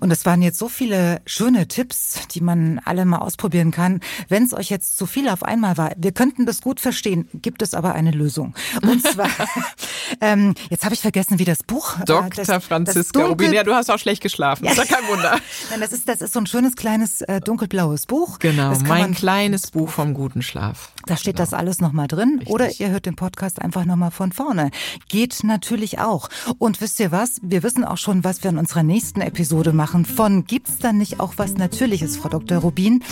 [0.00, 4.00] Und es waren jetzt so viele schöne Tipps, die man alle mal ausprobieren kann.
[4.28, 7.62] Wenn es euch jetzt zu viel auf einmal war, wir könnten das gut verstehen, gibt
[7.62, 8.54] es aber eine Lösung.
[8.82, 9.28] Und zwar,
[10.20, 11.98] ähm, jetzt habe ich vergessen, wie das Buch.
[12.00, 12.44] Äh, Dr.
[12.44, 13.52] Das, Franziska das Rubin.
[13.52, 14.64] Ja, du hast auch schlecht geschlafen.
[14.64, 14.72] Ja.
[14.72, 15.38] Ist ja kein Wunder.
[15.70, 18.38] Nein, das ist, das ist so ein schönes kleines äh, dunkelblaues Buch.
[18.38, 20.92] Genau, mein kleines Buch vom guten Schlaf.
[21.08, 21.44] Da steht genau.
[21.46, 22.36] das alles nochmal drin.
[22.38, 22.50] Richtig.
[22.50, 24.70] Oder ihr hört den Podcast einfach nochmal von vorne.
[25.08, 26.28] Geht natürlich auch.
[26.58, 27.40] Und wisst ihr was?
[27.42, 30.04] Wir wissen auch schon, was wir in unserer nächsten Episode machen.
[30.04, 32.58] Von gibt's dann nicht auch was Natürliches, Frau Dr.
[32.58, 33.02] Rubin?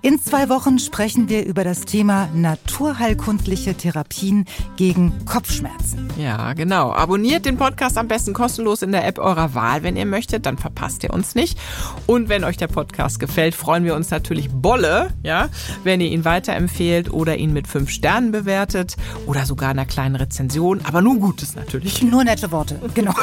[0.00, 6.08] In zwei Wochen sprechen wir über das Thema naturheilkundliche Therapien gegen Kopfschmerzen.
[6.18, 6.92] Ja, genau.
[6.92, 10.46] Abonniert den Podcast am besten kostenlos in der App eurer Wahl, wenn ihr möchtet.
[10.46, 11.58] Dann verpasst ihr uns nicht.
[12.06, 15.50] Und wenn euch der Podcast gefällt, freuen wir uns natürlich Bolle, ja,
[15.84, 18.94] wenn ihr ihn weiterempfehlt oder oder ihn mit fünf Sternen bewertet
[19.26, 22.00] oder sogar einer kleinen Rezension, aber nur Gutes natürlich.
[22.02, 23.14] Nur nette Worte, genau.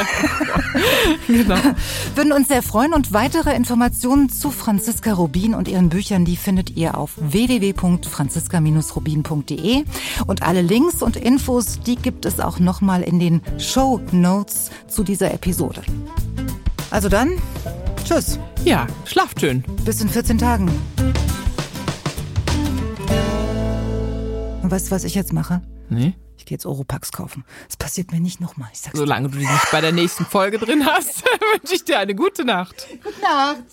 [1.28, 1.56] genau.
[2.14, 6.76] Würden uns sehr freuen und weitere Informationen zu Franziska Rubin und ihren Büchern, die findet
[6.76, 9.86] ihr auf www.franziska-rubin.de
[10.28, 15.06] und alle Links und Infos, die gibt es auch nochmal in den Show Notes zu
[15.06, 15.82] dieser Episode.
[16.91, 17.38] Also dann,
[18.04, 18.38] tschüss.
[18.66, 19.64] Ja, schlaft schön.
[19.86, 20.70] Bis in 14 Tagen.
[24.74, 25.61] Weißt du, was ich jetzt mache?
[25.89, 26.15] Nee.
[26.36, 27.45] Ich gehe jetzt Oropax kaufen.
[27.67, 28.69] Das passiert mir nicht nochmal.
[28.93, 32.43] Solange du die nicht bei der nächsten Folge drin hast, wünsche ich dir eine gute
[32.43, 32.88] Nacht.
[33.03, 33.63] Gute Nacht.